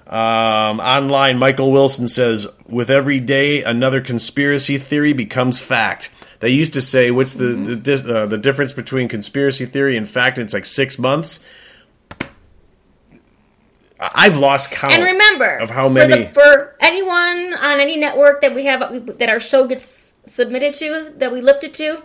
Um, 0.06 0.80
online, 0.80 1.38
Michael 1.38 1.70
Wilson 1.70 2.08
says, 2.08 2.46
"With 2.66 2.88
every 2.88 3.20
day, 3.20 3.62
another 3.64 4.00
conspiracy 4.00 4.78
theory 4.78 5.12
becomes 5.12 5.58
fact." 5.58 6.08
They 6.40 6.48
used 6.48 6.72
to 6.72 6.80
say, 6.80 7.10
"What's 7.10 7.34
the 7.34 7.48
the, 7.48 8.14
uh, 8.16 8.24
the 8.24 8.38
difference 8.38 8.72
between 8.72 9.08
conspiracy 9.08 9.66
theory 9.66 9.98
and 9.98 10.08
fact?" 10.08 10.38
And 10.38 10.46
it's 10.46 10.54
like 10.54 10.64
six 10.64 10.98
months. 10.98 11.40
I've 14.00 14.38
lost 14.38 14.70
count. 14.70 14.92
And 14.94 15.04
remember, 15.04 15.57
of 15.57 15.70
how 15.70 15.88
for 15.88 15.94
many. 15.94 16.24
the- 16.24 16.33
for, 16.33 16.76
anyone 16.80 17.54
on 17.54 17.80
any 17.80 17.96
network 17.96 18.40
that 18.40 18.54
we 18.54 18.64
have 18.64 19.18
that 19.18 19.28
our 19.28 19.40
show 19.40 19.66
gets 19.66 20.14
submitted 20.24 20.74
to, 20.74 21.12
that 21.16 21.33
we 21.33 21.40
lift 21.40 21.64
it 21.64 21.74
to, 21.74 22.02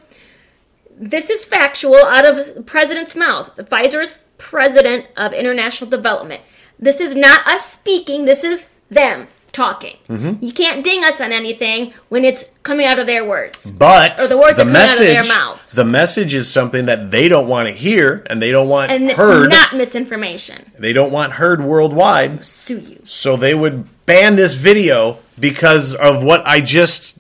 this 1.00 1.30
is 1.30 1.46
factual 1.46 1.96
out 1.96 2.26
of 2.26 2.56
the 2.56 2.62
president's 2.62 3.16
mouth. 3.16 3.56
Pfizer 3.56 4.02
is 4.02 4.18
president 4.38 5.08
of 5.18 5.34
international 5.34 5.90
development. 5.90 6.42
This 6.78 7.02
is 7.02 7.16
not 7.16 7.46
us 7.48 7.66
speaking. 7.72 8.26
This 8.26 8.44
is 8.44 8.70
them 8.90 9.28
talking. 9.52 9.98
Mm-hmm. 10.08 10.44
You 10.44 10.54
can't 10.54 10.84
ding 10.84 11.04
us 11.04 11.20
on 11.22 11.32
anything 11.32 11.94
when 12.10 12.24
it's 12.26 12.46
coming 12.64 12.86
out 12.86 13.00
of 13.00 13.08
their 13.08 13.26
words. 13.28 13.70
But 13.70 14.20
Or 14.20 14.28
the 14.28 14.38
words 14.38 14.58
the 14.58 14.64
that 14.66 14.72
come 14.72 14.76
out 14.76 14.84
of 14.84 14.90
message, 14.90 15.08
their 15.08 15.36
mouth. 15.38 15.70
the 15.74 15.86
message 15.86 16.34
is 16.34 16.52
something 16.52 16.86
that 16.86 17.12
they 17.12 17.28
don't 17.30 17.48
want 17.48 17.68
to 17.68 17.74
hear, 17.74 18.24
and 18.30 18.42
they 18.42 18.52
don't 18.52 18.70
want 18.70 18.92
And 18.92 19.06
it's 19.10 19.16
heard. 19.18 19.50
not 19.50 19.76
misinformation. 19.76 20.72
they 20.78 20.94
don't 20.94 21.12
want 21.12 21.34
heard 21.34 21.62
worldwide. 21.64 22.46
Sue 22.46 22.80
you. 22.80 23.02
So 23.06 23.36
they 23.38 23.54
would 23.56 23.88
ban 24.06 24.36
this 24.36 24.54
video 24.54 25.20
because 25.40 25.94
of 25.96 26.24
what 26.24 26.46
I 26.48 26.62
just 26.62 27.18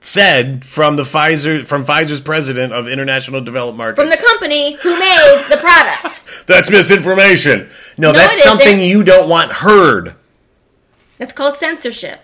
said 0.00 0.64
from 0.66 0.96
the 0.96 1.02
Pfizer 1.02 1.66
from 1.66 1.82
Pfizer's 1.84 2.20
president 2.20 2.74
of 2.74 2.86
international 2.88 3.40
developed 3.40 3.78
markets. 3.78 4.00
From 4.02 4.10
the 4.10 4.22
company 4.30 4.74
who 4.74 4.98
made 4.98 5.44
the 5.48 5.56
product. 5.56 6.22
that's 6.46 6.68
misinformation. 6.70 7.70
No, 7.96 8.12
No, 8.12 8.18
that's 8.18 8.42
something 8.42 8.66
isn't. 8.80 8.80
you 8.80 9.02
don't 9.02 9.30
want 9.30 9.50
heard. 9.50 10.14
That's 11.18 11.32
called 11.32 11.54
censorship. 11.54 12.20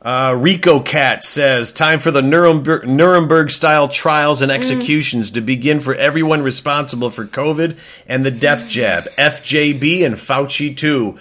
Uh, 0.00 0.32
Rico 0.38 0.78
Cat 0.78 1.24
says, 1.24 1.72
time 1.72 1.98
for 1.98 2.12
the 2.12 2.22
Nuremberg, 2.22 2.88
Nuremberg 2.88 3.50
style 3.50 3.88
trials 3.88 4.40
and 4.42 4.52
executions 4.52 5.30
to 5.32 5.40
begin 5.40 5.80
for 5.80 5.92
everyone 5.92 6.42
responsible 6.42 7.10
for 7.10 7.26
COVID 7.26 7.76
and 8.06 8.24
the 8.24 8.30
death 8.30 8.68
jab. 8.68 9.08
FJB 9.18 10.06
and 10.06 10.14
Fauci 10.14 10.76
too. 10.76 11.18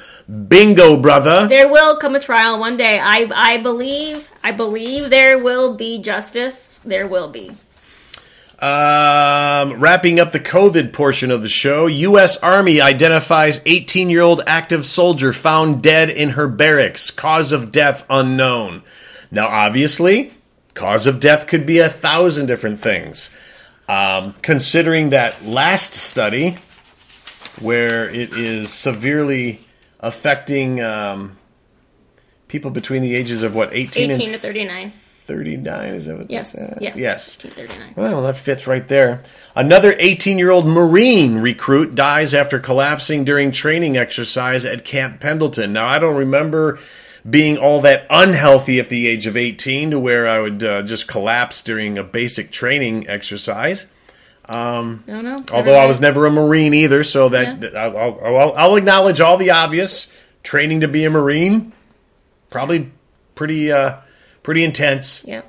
Bingo, 0.47 0.95
brother. 0.95 1.47
There 1.47 1.67
will 1.67 1.97
come 1.97 2.13
a 2.13 2.19
trial 2.19 2.59
one 2.59 2.77
day. 2.77 2.99
I 2.99 3.27
I 3.33 3.57
believe 3.57 4.29
I 4.43 4.51
believe 4.51 5.09
there 5.09 5.41
will 5.43 5.75
be 5.75 5.99
justice. 5.99 6.79
There 6.85 7.07
will 7.07 7.29
be. 7.29 7.57
Um, 8.59 9.79
wrapping 9.79 10.19
up 10.19 10.31
the 10.31 10.39
COVID 10.39 10.91
portion 10.91 11.29
of 11.29 11.43
the 11.43 11.49
show, 11.49 11.85
U.S. 11.85 12.37
Army 12.37 12.81
identifies 12.81 13.61
18 13.67 14.09
year 14.09 14.23
old 14.23 14.41
active 14.47 14.83
soldier 14.83 15.31
found 15.31 15.83
dead 15.83 16.09
in 16.09 16.29
her 16.29 16.47
barracks. 16.47 17.11
Cause 17.11 17.51
of 17.51 17.71
death 17.71 18.05
unknown. 18.09 18.81
Now, 19.29 19.47
obviously, 19.47 20.31
cause 20.73 21.05
of 21.05 21.19
death 21.19 21.45
could 21.45 21.67
be 21.67 21.77
a 21.79 21.89
thousand 21.89 22.47
different 22.47 22.79
things. 22.79 23.29
Um, 23.87 24.33
considering 24.41 25.11
that 25.11 25.45
last 25.45 25.93
study, 25.93 26.57
where 27.59 28.09
it 28.09 28.33
is 28.33 28.73
severely 28.73 29.61
affecting 29.99 30.81
um, 30.81 31.37
people 32.47 32.71
between 32.71 33.03
the 33.03 33.15
ages 33.15 33.43
of 33.43 33.53
what 33.53 33.73
18, 33.73 34.11
18 34.11 34.25
and 34.25 34.33
to 34.33 34.39
39. 34.39 34.91
39 35.27 35.93
is 35.93 36.05
that 36.05 36.17
what 36.17 36.31
Yes. 36.31 36.53
they 36.53 36.59
said? 36.59 36.77
Yes. 36.81 36.97
yes 36.97 37.37
18 37.39 37.51
to 37.51 37.57
39. 37.57 37.93
well, 37.95 38.21
that 38.23 38.37
fits 38.37 38.65
right 38.65 38.87
there. 38.87 39.21
Another 39.55 39.93
18 39.99 40.37
year 40.37 40.49
old 40.49 40.65
Marine 40.65 41.37
recruit 41.39 41.93
dies 41.95 42.33
after 42.33 42.59
collapsing 42.59 43.25
during 43.25 43.51
training 43.51 43.97
exercise 43.97 44.65
at 44.65 44.85
Camp 44.85 45.19
Pendleton. 45.19 45.73
Now, 45.73 45.85
I 45.85 45.99
don't 45.99 46.15
remember 46.15 46.79
being 47.29 47.57
all 47.57 47.81
that 47.81 48.07
unhealthy 48.09 48.79
at 48.79 48.87
the 48.87 49.05
age 49.07 49.27
of 49.27 49.35
18 49.35 49.91
to 49.91 49.99
where 49.99 50.27
I 50.27 50.39
would 50.39 50.63
uh, 50.63 50.81
just 50.83 51.07
collapse 51.07 51.61
during 51.61 51.97
a 51.97 52.03
basic 52.03 52.51
training 52.51 53.09
exercise. 53.09 53.85
No, 54.53 54.99
no. 55.05 55.43
Although 55.51 55.75
I 55.75 55.87
was 55.87 55.99
never 55.99 56.25
a 56.25 56.31
Marine 56.31 56.73
either, 56.73 57.03
so 57.03 57.27
that 57.29 57.75
I'll, 57.75 57.97
I'll, 57.97 58.19
I'll, 58.23 58.53
I'll 58.53 58.75
acknowledge 58.77 59.19
all 59.19 59.35
the 59.37 59.51
obvious. 59.51 60.07
Training 60.43 60.79
to 60.81 60.87
be 60.87 61.03
a 61.03 61.09
Marine, 61.09 61.73
probably 62.49 62.89
pretty 63.35 63.69
uh, 63.73 63.97
pretty 64.47 64.63
intense. 64.63 65.25
Yeah. 65.25 65.41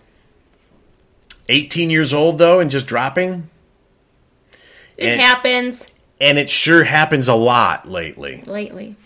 18 1.48 1.88
years 1.88 2.12
old 2.12 2.37
though, 2.38 2.58
and 2.58 2.68
just 2.68 2.88
dropping. 2.88 3.48
It 4.96 5.06
And- 5.11 5.20
happens 5.20 5.87
and 6.20 6.37
it 6.37 6.50
sure 6.50 6.82
happens 6.82 7.28
a 7.28 7.34
lot 7.37 7.88
lately. 7.88 8.42
lately. 8.44 8.96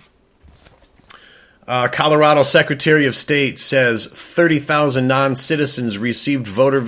Uh, 1.68 1.88
Colorado 1.88 2.42
Secretary 2.42 3.05
of 3.05 3.14
State 3.14 3.59
says 3.59 4.07
30,000 4.07 5.07
non 5.07 5.37
citizens 5.37 5.98
received 5.98 6.46
voter 6.46 6.78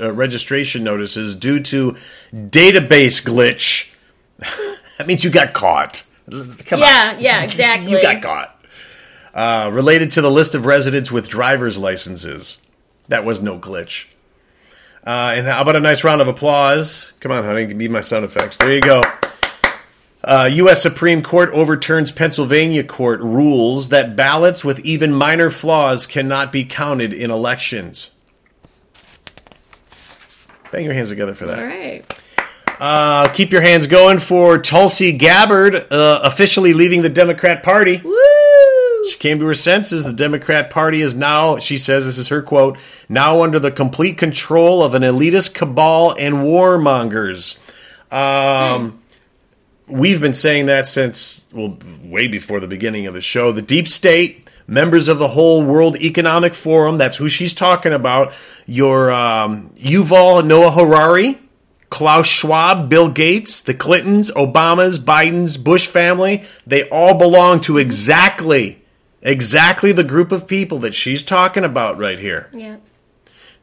uh, 0.00 0.10
registration 0.10 0.82
notices 0.82 1.34
due 1.34 1.60
to 1.60 1.98
database 2.34 3.22
glitch. 3.22 3.90
that 4.96 5.06
means 5.06 5.22
you 5.22 5.28
got 5.28 5.52
caught. 5.52 6.04
Come 6.30 6.80
Yeah, 6.80 7.12
on. 7.14 7.20
yeah, 7.20 7.42
exactly. 7.42 7.90
You 7.92 8.00
got 8.00 8.22
caught. 8.22 8.53
Uh, 9.34 9.68
related 9.72 10.12
to 10.12 10.20
the 10.20 10.30
list 10.30 10.54
of 10.54 10.64
residents 10.64 11.10
with 11.10 11.28
driver's 11.28 11.76
licenses. 11.76 12.58
That 13.08 13.24
was 13.24 13.42
no 13.42 13.58
glitch. 13.58 14.06
Uh, 15.04 15.34
and 15.34 15.46
how 15.46 15.60
about 15.60 15.74
a 15.74 15.80
nice 15.80 16.04
round 16.04 16.22
of 16.22 16.28
applause? 16.28 17.12
Come 17.18 17.32
on, 17.32 17.42
honey, 17.42 17.66
give 17.66 17.76
me 17.76 17.88
my 17.88 18.00
sound 18.00 18.24
effects. 18.24 18.56
There 18.58 18.72
you 18.72 18.80
go. 18.80 19.02
Uh, 20.22 20.48
U.S. 20.52 20.80
Supreme 20.80 21.20
Court 21.20 21.50
overturns 21.52 22.12
Pennsylvania 22.12 22.84
court 22.84 23.20
rules 23.20 23.90
that 23.90 24.16
ballots 24.16 24.64
with 24.64 24.78
even 24.80 25.12
minor 25.12 25.50
flaws 25.50 26.06
cannot 26.06 26.52
be 26.52 26.64
counted 26.64 27.12
in 27.12 27.30
elections. 27.30 28.12
Bang 30.70 30.84
your 30.84 30.94
hands 30.94 31.10
together 31.10 31.34
for 31.34 31.46
that. 31.46 31.58
All 31.58 31.64
right. 31.64 32.20
Uh, 32.80 33.28
keep 33.32 33.50
your 33.52 33.60
hands 33.60 33.86
going 33.86 34.18
for 34.18 34.58
Tulsi 34.58 35.12
Gabbard, 35.12 35.74
uh, 35.92 36.20
officially 36.22 36.72
leaving 36.72 37.02
the 37.02 37.10
Democrat 37.10 37.62
Party. 37.62 38.00
Woo! 38.02 38.14
She 39.10 39.18
came 39.18 39.38
to 39.38 39.46
her 39.46 39.54
senses. 39.54 40.04
The 40.04 40.12
Democrat 40.12 40.70
Party 40.70 41.02
is 41.02 41.14
now, 41.14 41.58
she 41.58 41.76
says, 41.76 42.04
this 42.06 42.18
is 42.18 42.28
her 42.28 42.42
quote, 42.42 42.78
now 43.08 43.42
under 43.42 43.58
the 43.58 43.70
complete 43.70 44.18
control 44.18 44.82
of 44.82 44.94
an 44.94 45.02
elitist 45.02 45.54
cabal 45.54 46.14
and 46.18 46.36
warmongers. 46.36 47.58
Um, 48.12 49.00
We've 49.86 50.20
been 50.20 50.32
saying 50.32 50.66
that 50.66 50.86
since, 50.86 51.44
well, 51.52 51.76
way 52.02 52.26
before 52.26 52.58
the 52.58 52.66
beginning 52.66 53.06
of 53.06 53.12
the 53.12 53.20
show. 53.20 53.52
The 53.52 53.60
deep 53.60 53.86
state, 53.86 54.48
members 54.66 55.08
of 55.08 55.18
the 55.18 55.28
whole 55.28 55.62
World 55.62 55.96
Economic 55.96 56.54
Forum, 56.54 56.96
that's 56.96 57.18
who 57.18 57.28
she's 57.28 57.52
talking 57.52 57.92
about. 57.92 58.32
Your 58.64 59.12
um, 59.12 59.68
Yuval 59.74 60.46
Noah 60.46 60.70
Harari, 60.70 61.38
Klaus 61.90 62.26
Schwab, 62.26 62.88
Bill 62.88 63.10
Gates, 63.10 63.60
the 63.60 63.74
Clintons, 63.74 64.30
Obamas, 64.30 64.96
Bidens, 64.96 65.62
Bush 65.62 65.86
family, 65.86 66.44
they 66.66 66.88
all 66.88 67.18
belong 67.18 67.60
to 67.62 67.76
exactly, 67.76 68.82
exactly 69.24 69.90
the 69.90 70.04
group 70.04 70.30
of 70.30 70.46
people 70.46 70.78
that 70.80 70.94
she's 70.94 71.24
talking 71.24 71.64
about 71.64 71.98
right 71.98 72.18
here. 72.18 72.48
Yeah. 72.52 72.76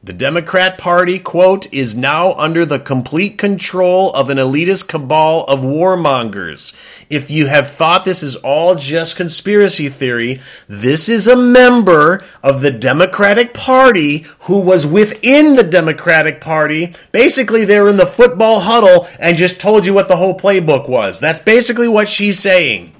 The 0.03 0.13
Democrat 0.13 0.79
Party, 0.79 1.19
quote, 1.19 1.71
is 1.71 1.95
now 1.95 2.31
under 2.31 2.65
the 2.65 2.79
complete 2.79 3.37
control 3.37 4.11
of 4.13 4.31
an 4.31 4.39
elitist 4.39 4.87
cabal 4.87 5.43
of 5.43 5.59
warmongers. 5.59 7.05
If 7.07 7.29
you 7.29 7.45
have 7.45 7.69
thought 7.69 8.03
this 8.03 8.23
is 8.23 8.35
all 8.37 8.73
just 8.73 9.15
conspiracy 9.15 9.89
theory, 9.89 10.41
this 10.67 11.07
is 11.07 11.27
a 11.27 11.35
member 11.35 12.23
of 12.41 12.61
the 12.61 12.71
Democratic 12.71 13.53
Party 13.53 14.25
who 14.39 14.59
was 14.61 14.87
within 14.87 15.53
the 15.53 15.61
Democratic 15.61 16.41
Party. 16.41 16.95
Basically, 17.11 17.63
they're 17.63 17.87
in 17.87 17.97
the 17.97 18.07
football 18.07 18.61
huddle 18.61 19.07
and 19.19 19.37
just 19.37 19.61
told 19.61 19.85
you 19.85 19.93
what 19.93 20.07
the 20.07 20.17
whole 20.17 20.35
playbook 20.35 20.89
was. 20.89 21.19
That's 21.19 21.41
basically 21.41 21.87
what 21.87 22.09
she's 22.09 22.39
saying. 22.39 22.91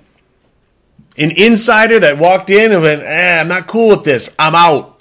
An 1.17 1.31
insider 1.31 1.99
that 1.99 2.17
walked 2.17 2.49
in 2.49 2.71
and 2.71 2.81
went, 2.81 3.01
eh, 3.03 3.39
I'm 3.39 3.47
not 3.47 3.67
cool 3.67 3.89
with 3.89 4.03
this. 4.03 4.33
I'm 4.39 4.55
out. 4.55 4.91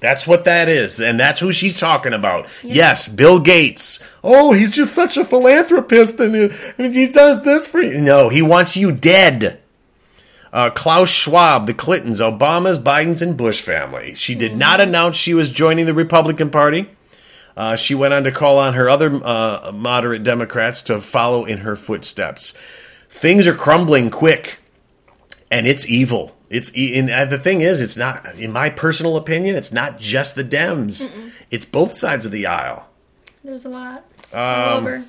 That's 0.00 0.26
what 0.26 0.44
that 0.44 0.68
is, 0.68 1.00
and 1.00 1.18
that's 1.18 1.40
who 1.40 1.52
she's 1.52 1.78
talking 1.78 2.12
about. 2.12 2.48
Yes, 2.62 3.08
Bill 3.08 3.40
Gates. 3.40 3.98
Oh, 4.22 4.52
he's 4.52 4.74
just 4.74 4.94
such 4.94 5.16
a 5.16 5.24
philanthropist, 5.24 6.20
and, 6.20 6.34
and 6.78 6.94
he 6.94 7.06
does 7.08 7.42
this 7.42 7.66
for 7.66 7.80
you. 7.80 8.00
No, 8.00 8.28
he 8.28 8.42
wants 8.42 8.76
you 8.76 8.92
dead. 8.92 9.60
Uh, 10.52 10.70
Klaus 10.70 11.10
Schwab, 11.10 11.66
the 11.66 11.74
Clintons, 11.74 12.20
Obamas, 12.20 12.82
Bidens, 12.82 13.22
and 13.22 13.36
Bush 13.36 13.60
family. 13.60 14.14
She 14.14 14.34
did 14.34 14.56
not 14.56 14.80
announce 14.80 15.16
she 15.16 15.34
was 15.34 15.50
joining 15.50 15.86
the 15.86 15.94
Republican 15.94 16.50
Party. 16.50 16.88
Uh, 17.56 17.76
she 17.76 17.94
went 17.94 18.12
on 18.12 18.24
to 18.24 18.32
call 18.32 18.58
on 18.58 18.74
her 18.74 18.88
other 18.88 19.20
uh, 19.24 19.72
moderate 19.74 20.24
Democrats 20.24 20.82
to 20.82 21.00
follow 21.00 21.44
in 21.44 21.58
her 21.58 21.74
footsteps. 21.74 22.52
Things 23.08 23.46
are 23.46 23.54
crumbling 23.54 24.10
quick 24.10 24.58
and 25.50 25.66
it's 25.66 25.88
evil. 25.88 26.36
It's 26.48 26.70
and 26.76 27.10
uh, 27.10 27.24
the 27.24 27.38
thing 27.38 27.60
is, 27.60 27.80
it's 27.80 27.96
not. 27.96 28.24
In 28.36 28.52
my 28.52 28.70
personal 28.70 29.16
opinion, 29.16 29.56
it's 29.56 29.72
not 29.72 29.98
just 29.98 30.34
the 30.34 30.44
Dems. 30.44 31.10
It's 31.50 31.64
both 31.64 31.96
sides 31.96 32.26
of 32.26 32.32
the 32.32 32.46
aisle. 32.46 32.88
There's 33.44 33.64
a 33.64 33.68
lot. 33.68 34.04
Um, 34.32 34.84
over. 34.84 35.04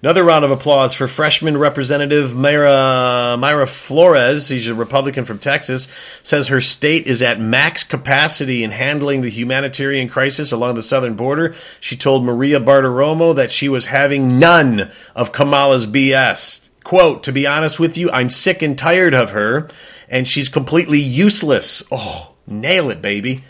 Another 0.00 0.22
round 0.22 0.44
of 0.44 0.52
applause 0.52 0.94
for 0.94 1.08
freshman 1.08 1.56
Representative 1.56 2.32
Myra 2.32 3.36
Myra 3.36 3.66
Flores. 3.66 4.46
She's 4.46 4.68
a 4.68 4.74
Republican 4.74 5.24
from 5.24 5.40
Texas. 5.40 5.88
Says 6.22 6.46
her 6.48 6.60
state 6.60 7.08
is 7.08 7.20
at 7.20 7.40
max 7.40 7.82
capacity 7.82 8.62
in 8.62 8.70
handling 8.70 9.22
the 9.22 9.28
humanitarian 9.28 10.08
crisis 10.08 10.52
along 10.52 10.76
the 10.76 10.82
southern 10.82 11.14
border. 11.14 11.56
She 11.80 11.96
told 11.96 12.24
Maria 12.24 12.60
Bartiromo 12.60 13.34
that 13.34 13.50
she 13.50 13.68
was 13.68 13.86
having 13.86 14.38
none 14.38 14.92
of 15.16 15.32
Kamala's 15.32 15.84
BS. 15.84 16.67
Quote, 16.88 17.24
to 17.24 17.32
be 17.32 17.46
honest 17.46 17.78
with 17.78 17.98
you, 17.98 18.10
I'm 18.10 18.30
sick 18.30 18.62
and 18.62 18.78
tired 18.78 19.12
of 19.12 19.32
her, 19.32 19.68
and 20.08 20.26
she's 20.26 20.48
completely 20.48 21.00
useless. 21.00 21.82
Oh, 21.92 22.32
nail 22.46 22.88
it, 22.88 23.02
baby. 23.02 23.44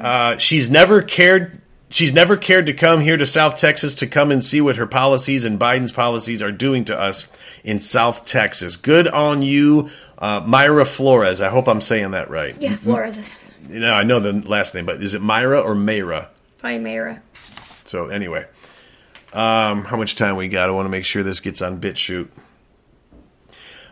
Uh, 0.00 0.38
she's 0.38 0.70
never 0.70 1.02
cared. 1.02 1.60
She's 1.90 2.14
never 2.14 2.38
cared 2.38 2.64
to 2.64 2.72
come 2.72 3.02
here 3.02 3.18
to 3.18 3.26
South 3.26 3.56
Texas 3.56 3.96
to 3.96 4.06
come 4.06 4.30
and 4.30 4.42
see 4.42 4.62
what 4.62 4.76
her 4.76 4.86
policies 4.86 5.44
and 5.44 5.60
Biden's 5.60 5.92
policies 5.92 6.40
are 6.40 6.50
doing 6.50 6.86
to 6.86 6.98
us 6.98 7.28
in 7.62 7.78
South 7.78 8.24
Texas. 8.24 8.76
Good 8.76 9.06
on 9.06 9.42
you, 9.42 9.90
uh, 10.16 10.40
Myra 10.46 10.86
Flores. 10.86 11.42
I 11.42 11.50
hope 11.50 11.68
I'm 11.68 11.82
saying 11.82 12.12
that 12.12 12.30
right. 12.30 12.56
Yeah, 12.58 12.76
Flores 12.76 13.30
You 13.68 13.80
know, 13.80 13.92
I 13.92 14.04
know 14.04 14.18
the 14.18 14.32
last 14.48 14.74
name, 14.74 14.86
but 14.86 15.02
is 15.02 15.12
it 15.12 15.20
Myra 15.20 15.60
or 15.60 15.74
Mayra? 15.74 16.28
probably 16.56 16.78
Mayra. 16.78 17.20
So 17.84 18.06
anyway, 18.06 18.46
um, 19.34 19.84
how 19.84 19.98
much 19.98 20.14
time 20.14 20.36
we 20.36 20.48
got? 20.48 20.70
I 20.70 20.72
want 20.72 20.86
to 20.86 20.90
make 20.90 21.04
sure 21.04 21.22
this 21.22 21.40
gets 21.40 21.60
on 21.60 21.82
BitChute. 21.82 22.30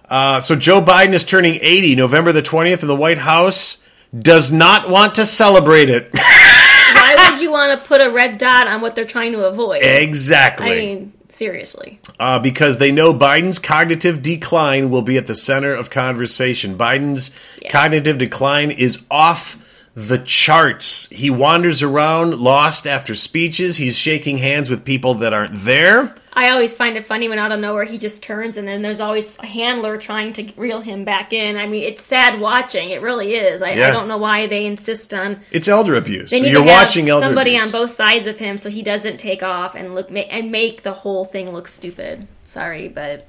Uh, 0.08 0.40
so 0.40 0.54
Joe 0.56 0.80
Biden 0.80 1.12
is 1.14 1.24
turning 1.24 1.58
80 1.60 1.96
November 1.96 2.32
the 2.32 2.42
20th, 2.42 2.80
and 2.80 2.90
the 2.90 2.96
White 2.96 3.18
House 3.18 3.78
does 4.16 4.52
not 4.52 4.88
want 4.88 5.16
to 5.16 5.26
celebrate 5.26 5.90
it. 5.90 6.10
Why 6.14 7.28
would 7.30 7.40
you 7.40 7.50
want 7.50 7.78
to 7.80 7.86
put 7.86 8.00
a 8.00 8.10
red 8.10 8.38
dot 8.38 8.66
on 8.68 8.80
what 8.80 8.94
they're 8.94 9.04
trying 9.04 9.32
to 9.32 9.44
avoid? 9.46 9.82
exactly. 9.82 10.66
I 10.72 10.76
mean, 10.76 11.12
seriously. 11.28 11.98
uh, 12.20 12.38
because 12.38 12.78
they 12.78 12.92
know 12.92 13.12
Biden's 13.12 13.58
cognitive 13.58 14.22
decline 14.22 14.90
will 14.90 15.02
be 15.02 15.16
at 15.18 15.26
the 15.26 15.34
center 15.34 15.74
of 15.74 15.90
conversation. 15.90 16.78
Biden's 16.78 17.30
Yeah. 17.60 17.70
cognitive 17.72 18.18
decline 18.18 18.70
is 18.70 19.00
off 19.10 19.58
the 19.94 20.18
charts. 20.18 21.08
He 21.10 21.30
wanders 21.30 21.82
around 21.82 22.36
lost 22.38 22.86
after 22.86 23.14
speeches. 23.14 23.76
He's 23.78 23.98
shaking 23.98 24.38
hands 24.38 24.70
with 24.70 24.84
people 24.84 25.14
that 25.14 25.32
aren't 25.32 25.54
there. 25.54 26.14
I 26.36 26.50
always 26.50 26.74
find 26.74 26.98
it 26.98 27.04
funny 27.06 27.30
when 27.30 27.38
out 27.38 27.50
of 27.50 27.58
nowhere 27.60 27.84
he 27.84 27.96
just 27.96 28.22
turns 28.22 28.58
and 28.58 28.68
then 28.68 28.82
there's 28.82 29.00
always 29.00 29.38
a 29.38 29.46
handler 29.46 29.96
trying 29.96 30.34
to 30.34 30.52
reel 30.56 30.80
him 30.80 31.02
back 31.02 31.32
in. 31.32 31.56
I 31.56 31.66
mean, 31.66 31.82
it's 31.82 32.02
sad 32.02 32.38
watching. 32.38 32.90
It 32.90 33.00
really 33.00 33.34
is. 33.34 33.62
I, 33.62 33.70
Yeah. 33.70 33.88
I 33.88 33.90
don't 33.90 34.06
know 34.06 34.18
why 34.18 34.46
they 34.46 34.66
insist 34.66 35.14
on. 35.14 35.40
It's 35.50 35.66
elder 35.66 35.94
abuse. 35.94 36.30
They 36.30 36.40
need 36.42 36.52
You're 36.52 36.62
to 36.62 36.68
have 36.70 36.84
watching 36.84 37.08
elder 37.08 37.24
somebody 37.24 37.56
abuse. 37.56 37.66
on 37.66 37.72
both 37.72 37.90
sides 37.90 38.26
of 38.26 38.38
him 38.38 38.58
so 38.58 38.68
he 38.68 38.82
doesn't 38.82 39.16
take 39.16 39.42
off 39.42 39.74
and 39.74 39.94
look 39.94 40.10
and 40.10 40.52
make 40.52 40.82
the 40.82 40.92
whole 40.92 41.24
thing 41.24 41.52
look 41.52 41.68
stupid. 41.68 42.28
Sorry, 42.44 42.88
but 42.88 43.26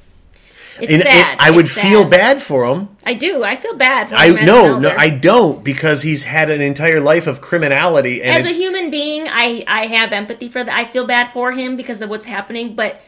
it's 0.82 0.92
And- 0.94 1.04
sad. 1.04 1.38
I 1.40 1.52
would 1.52 1.66
It's 1.66 1.80
feel 1.82 2.06
bad 2.06 2.42
for 2.42 2.66
him. 2.66 2.90
I 3.06 3.14
do. 3.14 3.44
I 3.44 3.56
feel 3.56 3.76
bad. 3.76 4.10
For 4.10 4.16
I 4.16 4.28
as 4.30 4.46
no, 4.46 4.78
no. 4.80 4.90
I 4.98 5.10
don't 5.10 5.64
because 5.64 6.02
he's 6.04 6.24
had 6.24 6.50
an 6.50 6.62
entire 6.62 7.00
life 7.00 7.28
of 7.28 7.42
criminality, 7.42 8.22
and 8.24 8.38
as 8.46 8.52
a 8.52 8.56
human 8.56 8.90
being, 8.90 9.28
I 9.30 9.64
I 9.68 9.88
have 9.88 10.12
empathy 10.12 10.50
for 10.50 10.64
that. 10.64 10.74
I 10.76 10.86
feel 10.86 11.06
bad 11.06 11.32
for 11.32 11.52
him 11.52 11.76
because 11.78 12.02
of 12.02 12.10
what's 12.10 12.26
happening, 12.26 12.76
but 12.76 13.02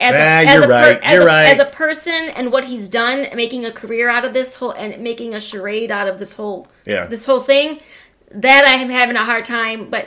as 0.00 0.14
Ah, 0.14 0.18
a 0.18 0.20
as 0.46 0.54
you're 0.54 0.64
a, 0.64 0.68
right, 0.68 1.00
as, 1.02 1.14
you're 1.14 1.22
a 1.22 1.26
right. 1.26 1.46
as 1.48 1.58
a 1.58 1.64
person 1.64 2.28
and 2.36 2.52
what 2.52 2.64
he's 2.66 2.88
done, 2.88 3.26
making 3.34 3.64
a 3.64 3.72
career 3.72 4.08
out 4.08 4.24
of 4.24 4.32
this 4.32 4.54
whole 4.54 4.70
and 4.70 5.02
making 5.02 5.34
a 5.34 5.40
charade 5.40 5.90
out 5.90 6.06
of 6.08 6.18
this 6.18 6.34
whole 6.34 6.68
Yeah. 6.86 7.06
this 7.06 7.24
whole 7.24 7.40
thing, 7.40 7.80
that 8.30 8.64
I 8.66 8.74
am 8.74 8.90
having 8.90 9.16
a 9.16 9.24
hard 9.24 9.44
time. 9.44 9.88
But 9.90 10.06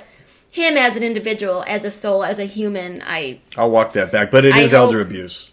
him 0.50 0.78
as 0.78 0.96
an 0.96 1.04
individual, 1.04 1.64
as 1.68 1.84
a 1.84 1.92
soul, 1.92 2.24
as 2.24 2.40
a 2.40 2.46
human, 2.46 3.02
I 3.06 3.40
I'll 3.58 3.72
walk 3.72 3.92
that 3.94 4.12
back. 4.14 4.32
But 4.32 4.46
it 4.46 4.54
I 4.54 4.60
is 4.62 4.72
hope- 4.72 4.80
elder 4.88 5.02
abuse. 5.02 5.50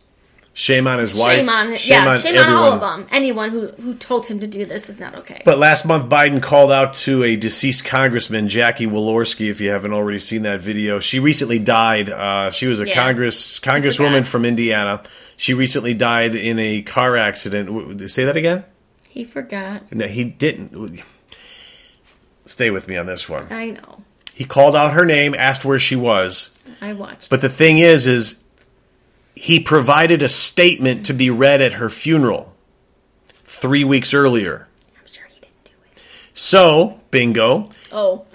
Shame 0.59 0.88
on 0.88 0.99
his 0.99 1.14
wife. 1.14 1.35
shame 1.37 1.49
on 1.49 1.71
yeah, 1.71 1.77
shame 1.77 2.03
on 2.03 2.09
all 2.53 2.64
everyone. 2.64 2.73
of 2.73 2.81
them. 2.81 3.07
Anyone 3.12 3.51
who 3.51 3.68
who 3.68 3.94
told 3.94 4.27
him 4.27 4.40
to 4.40 4.49
do 4.49 4.64
this 4.64 4.90
is 4.90 4.99
not 4.99 5.14
okay. 5.14 5.40
But 5.44 5.59
last 5.59 5.85
month, 5.87 6.11
Biden 6.11 6.42
called 6.42 6.73
out 6.73 6.94
to 6.94 7.23
a 7.23 7.37
deceased 7.37 7.85
congressman, 7.85 8.49
Jackie 8.49 8.87
Walorski. 8.88 9.51
If 9.51 9.61
you 9.61 9.71
haven't 9.71 9.92
already 9.92 10.18
seen 10.18 10.42
that 10.42 10.61
video, 10.61 10.99
she 10.99 11.21
recently 11.21 11.61
died. 11.61 12.11
Uh, 12.11 12.51
she 12.51 12.66
was 12.66 12.81
a 12.81 12.88
Yeah. 12.88 13.01
Congress 13.01 13.61
congresswoman 13.61 14.27
from 14.27 14.44
Indiana. 14.44 15.05
She 15.37 15.55
recently 15.55 15.94
died 15.94 16.35
in 16.35 16.59
a 16.59 16.83
car 16.83 17.16
accident. 17.16 18.11
Say 18.11 18.25
that 18.25 18.37
again. 18.37 18.64
he 19.09 19.25
forgot. 19.25 19.83
No, 19.92 20.09
he 20.09 20.25
didn't. 20.25 21.03
Stay 22.47 22.71
with 22.73 22.88
me 22.88 22.97
on 22.97 23.07
this 23.07 23.29
one. 23.29 23.47
I 23.53 23.71
know. 23.71 23.99
He 24.35 24.44
called 24.44 24.75
out 24.75 24.92
her 24.92 25.05
name, 25.05 25.37
asked 25.37 25.64
where 25.64 25.79
she 25.79 25.94
was. 25.94 26.51
I 26.81 26.94
watched. 26.94 27.31
But 27.31 27.42
the 27.42 27.49
thing 27.49 27.79
is, 27.79 28.09
is 28.09 28.40
he 29.38 29.61
provided 29.61 30.22
a 30.22 30.29
statement 30.29 31.07
to 31.07 31.14
be 31.14 31.31
read 31.31 31.61
at 31.61 31.74
her 31.74 31.88
funeral 31.88 32.55
three 33.44 33.85
weeks 33.85 34.12
earlier. 34.14 34.68
I'm 34.98 35.07
sure 35.07 35.24
he 35.27 35.40
didn't 35.40 35.64
do 35.64 35.72
it. 35.92 36.03
So, 36.33 37.01
bingo, 37.11 37.70
Oh, 37.92 38.27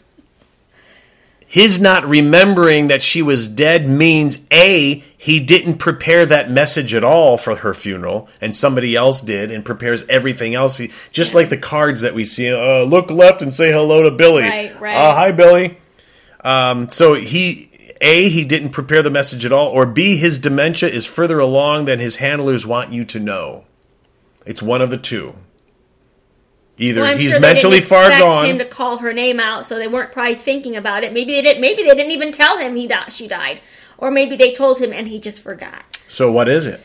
his 1.53 1.79
not 1.79 2.03
remembering 2.05 2.87
that 2.87 3.03
she 3.03 3.21
was 3.21 3.47
dead 3.47 3.87
means 3.87 4.43
A, 4.51 5.03
he 5.15 5.39
didn't 5.39 5.77
prepare 5.77 6.25
that 6.25 6.49
message 6.49 6.95
at 6.95 7.03
all 7.03 7.37
for 7.37 7.57
her 7.57 7.75
funeral, 7.75 8.27
and 8.41 8.55
somebody 8.55 8.95
else 8.95 9.21
did 9.21 9.51
and 9.51 9.63
prepares 9.63 10.03
everything 10.09 10.55
else. 10.55 10.77
He, 10.77 10.89
just 11.11 11.35
like 11.35 11.49
the 11.49 11.57
cards 11.59 12.01
that 12.01 12.15
we 12.15 12.25
see, 12.25 12.51
uh, 12.51 12.81
look 12.85 13.11
left 13.11 13.43
and 13.43 13.53
say 13.53 13.71
hello 13.71 14.01
to 14.01 14.09
Billy. 14.09 14.41
Right, 14.41 14.81
right. 14.81 14.95
Uh, 14.95 15.13
hi, 15.13 15.31
Billy. 15.31 15.77
Um, 16.43 16.89
so 16.89 17.13
he. 17.13 17.69
A, 18.01 18.29
he 18.29 18.43
didn't 18.45 18.69
prepare 18.69 19.01
the 19.03 19.11
message 19.11 19.45
at 19.45 19.51
all, 19.51 19.69
or 19.69 19.85
B, 19.85 20.15
his 20.17 20.37
dementia 20.39 20.89
is 20.89 21.05
further 21.05 21.39
along 21.39 21.85
than 21.85 21.99
his 21.99 22.17
handlers 22.17 22.65
want 22.65 22.91
you 22.91 23.03
to 23.05 23.19
know. 23.19 23.65
It's 24.45 24.61
one 24.61 24.81
of 24.81 24.89
the 24.89 24.97
two. 24.97 25.35
Either 26.77 27.01
Well, 27.01 27.17
he's 27.17 27.31
sure 27.31 27.39
mentally 27.39 27.81
far 27.81 28.09
gone. 28.09 28.45
him 28.45 28.57
to 28.57 28.65
call 28.65 28.97
her 28.97 29.13
name 29.13 29.39
out, 29.39 29.65
so 29.65 29.77
they 29.77 29.87
weren't 29.87 30.11
probably 30.11 30.35
thinking 30.35 30.75
about 30.75 31.03
it. 31.03 31.13
Maybe 31.13 31.33
they 31.33 31.41
didn't. 31.41 31.61
Maybe 31.61 31.83
they 31.83 31.93
didn't 31.95 32.11
even 32.11 32.31
tell 32.31 32.57
him 32.57 32.75
he 32.75 32.87
di- 32.87 33.09
she 33.09 33.27
died, 33.27 33.61
or 33.97 34.09
maybe 34.09 34.35
they 34.35 34.51
told 34.53 34.79
him 34.79 34.91
and 34.91 35.07
he 35.07 35.19
just 35.19 35.39
forgot. 35.41 35.83
so 36.07 36.31
what 36.31 36.49
is 36.49 36.65
it? 36.67 36.81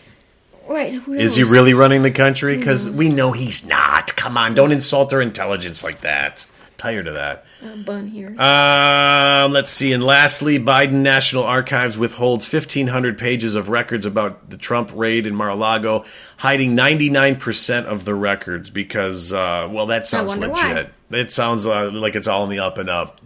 Right? 0.68 1.01
Is 1.09 1.37
he 1.37 1.44
really 1.44 1.73
running 1.73 2.03
the 2.03 2.11
country? 2.11 2.59
Because 2.59 2.88
we 2.90 3.09
know 3.11 3.33
he's 3.33 3.64
not. 3.64 4.14
Come 4.16 4.37
on, 4.37 4.55
don't 4.55 4.71
insult 4.73 5.14
our 5.14 5.23
intelligence 5.23 5.83
like 5.83 6.03
that. 6.03 6.47
Tired 6.79 7.09
of 7.09 7.14
that. 7.14 7.45
a 7.61 7.77
bun 7.77 8.07
here? 8.07 8.29
Um, 8.41 9.53
let's 9.53 9.69
see. 9.69 9.93
And 9.93 10.03
lastly, 10.05 10.61
Biden 10.61 11.03
National 11.03 11.43
Archives 11.43 11.99
withholds 11.99 12.51
1,500 12.51 13.19
pages 13.19 13.57
of 13.57 13.69
records 13.69 14.07
about 14.07 14.49
the 14.49 14.57
Trump 14.57 14.93
raid 14.95 15.27
in 15.27 15.35
Mar-a-Lago, 15.35 16.05
hiding 16.37 16.77
99% 16.77 17.85
of 17.85 18.05
the 18.05 18.14
records 18.14 18.71
because, 18.71 19.33
uh, 19.33 19.69
well, 19.69 19.87
that 19.87 20.07
sounds 20.07 20.37
legit. 20.38 20.93
It 21.11 21.33
sounds 21.33 21.67
uh, 21.67 21.91
like 21.91 22.14
it's 22.14 22.29
all 22.29 22.45
in 22.45 22.51
the 22.51 22.61
up 22.61 22.79
and 22.79 22.88
up. 22.88 23.21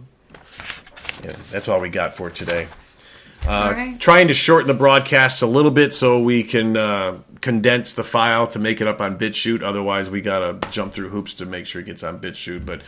Yeah, 1.23 1.35
that's 1.51 1.69
all 1.69 1.79
we 1.79 1.89
got 1.89 2.15
for 2.15 2.31
today. 2.31 2.67
All 3.47 3.71
right. 3.71 3.99
Trying 3.99 4.29
to 4.29 4.33
shorten 4.33 4.67
the 4.67 4.73
broadcast 4.73 5.43
a 5.43 5.47
little 5.47 5.69
bit 5.69 5.93
so 5.93 6.19
we 6.21 6.43
can 6.43 6.75
uh, 6.75 7.19
condense 7.41 7.93
the 7.93 8.03
file 8.03 8.47
to 8.47 8.57
make 8.59 8.81
it 8.81 8.87
up 8.87 9.01
on 9.01 9.17
BitChute. 9.19 9.61
Otherwise, 9.61 10.09
we 10.09 10.21
got 10.21 10.61
to 10.61 10.69
jump 10.71 10.93
through 10.93 11.09
hoops 11.09 11.35
to 11.35 11.45
make 11.45 11.65
sure 11.65 11.81
it 11.81 11.85
gets 11.85 12.03
on 12.03 12.19
BitChute. 12.19 12.65
But 12.65 12.81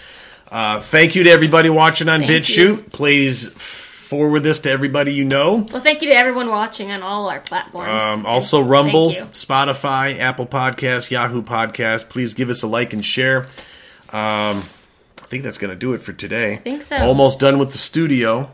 uh, 0.52 0.80
thank 0.82 1.16
you 1.16 1.24
to 1.26 1.30
everybody 1.30 1.70
watching 1.70 2.08
on 2.10 2.22
Thank 2.22 2.32
BitChute. 2.46 2.58
you. 2.58 2.78
Please 2.92 3.48
forward 3.50 4.44
this 4.44 4.60
to 4.60 4.70
everybody 4.70 5.14
you 5.14 5.26
know. 5.26 5.68
Well, 5.72 5.82
thank 5.82 6.02
you 6.04 6.10
to 6.10 6.16
everyone 6.16 6.50
watching 6.50 6.92
on 6.92 7.02
all 7.02 7.28
our 7.30 7.40
platforms. 7.40 8.04
Um, 8.04 8.26
also, 8.26 8.62
Rumble, 8.62 9.10
Spotify, 9.10 10.20
Apple 10.20 10.46
Podcast, 10.46 11.10
Yahoo 11.10 11.42
Podcast. 11.42 12.08
Please 12.10 12.34
give 12.36 12.50
us 12.50 12.62
a 12.64 12.68
like 12.68 12.94
and 12.94 13.04
share. 13.04 13.48
Um, 14.14 14.64
I 15.18 15.28
think 15.28 15.44
that's 15.44 15.58
going 15.58 15.72
to 15.72 15.76
do 15.76 15.94
it 15.94 16.02
for 16.04 16.14
today. 16.14 16.54
I 16.54 16.58
think 16.58 16.84
so. 16.84 16.98
Almost 16.98 17.40
done 17.40 17.58
with 17.58 17.72
the 17.72 17.80
studio. 17.80 18.52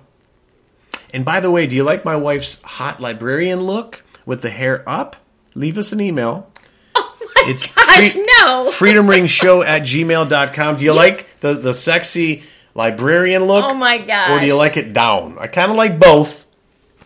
And 1.14 1.26
by 1.26 1.42
the 1.42 1.52
way, 1.52 1.68
do 1.68 1.76
you 1.76 1.84
like 1.84 2.06
my 2.06 2.16
wife's 2.16 2.58
hot 2.64 3.02
librarian 3.02 3.60
look 3.62 4.02
with 4.26 4.42
the 4.42 4.50
hair 4.50 4.88
up? 4.88 5.18
Leave 5.54 5.78
us 5.78 5.92
an 5.92 6.00
email. 6.00 6.50
oh 6.96 7.18
my 7.36 7.44
It's 7.52 7.70
gosh, 7.70 8.12
free- 8.14 8.26
no! 8.40 8.68
freedomringshow 8.70 9.66
at 9.66 9.82
gmail.com. 9.82 10.78
Do 10.78 10.86
you 10.86 10.94
like 10.94 11.28
the, 11.42 11.54
the 11.56 11.74
sexy 11.74 12.44
librarian 12.74 13.44
look? 13.44 13.66
Oh 13.66 13.74
my 13.74 13.98
god! 13.98 14.32
Or 14.32 14.40
do 14.40 14.46
you 14.48 14.56
like 14.56 14.78
it 14.78 14.94
down? 14.94 15.38
I 15.40 15.48
kind 15.48 15.70
of 15.70 15.78
like 15.78 16.00
both, 16.00 16.46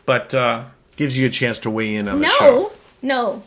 but 0.05 0.33
uh, 0.35 0.65
gives 0.95 1.17
you 1.17 1.25
a 1.25 1.29
chance 1.29 1.59
to 1.59 1.69
weigh 1.71 1.95
in 1.95 2.07
on 2.07 2.19
the 2.19 2.27
show. 2.29 2.71
No, 3.01 3.33
no. 3.33 3.43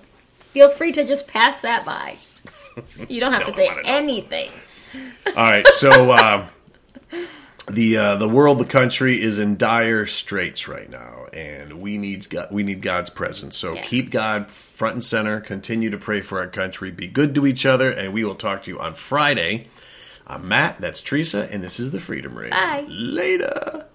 Feel 0.50 0.70
free 0.70 0.92
to 0.92 1.04
just 1.06 1.28
pass 1.28 1.60
that 1.60 1.84
by. 1.86 2.16
You 3.08 3.18
don't 3.18 3.32
have 3.32 3.44
to 3.46 3.52
say 3.52 3.68
anything. 3.84 4.50
All 5.26 5.34
right, 5.34 5.66
so 5.66 6.12
uh, 6.12 6.46
the 7.68 7.96
uh, 7.96 8.16
the 8.16 8.28
world, 8.28 8.58
the 8.60 8.64
country 8.64 9.20
is 9.20 9.38
in 9.40 9.56
dire 9.56 10.06
straits 10.06 10.68
right 10.68 10.88
now, 10.88 11.26
and 11.32 11.80
we 11.80 11.98
need 11.98 12.30
God, 12.30 12.48
we 12.50 12.62
need 12.62 12.80
God's 12.80 13.10
presence. 13.10 13.56
So 13.56 13.74
Yeah. 13.74 13.82
keep 13.82 14.10
God 14.10 14.48
front 14.50 14.94
and 14.94 15.04
center. 15.04 15.40
Continue 15.40 15.90
to 15.90 15.98
pray 15.98 16.20
for 16.20 16.38
our 16.38 16.46
country. 16.46 16.90
Be 16.92 17.08
good 17.08 17.34
to 17.34 17.46
each 17.46 17.66
other, 17.66 17.90
and 17.90 18.12
we 18.12 18.22
will 18.24 18.36
talk 18.36 18.62
to 18.64 18.70
you 18.70 18.78
on 18.78 18.94
Friday. 18.94 19.66
I'm 20.28 20.46
Matt. 20.46 20.80
That's 20.80 21.00
Teresa, 21.00 21.48
and 21.50 21.62
this 21.62 21.80
is 21.80 21.90
the 21.90 22.00
Freedom 22.00 22.36
Ring. 22.36 22.50
Bye. 22.50 22.84
Later. 22.88 23.86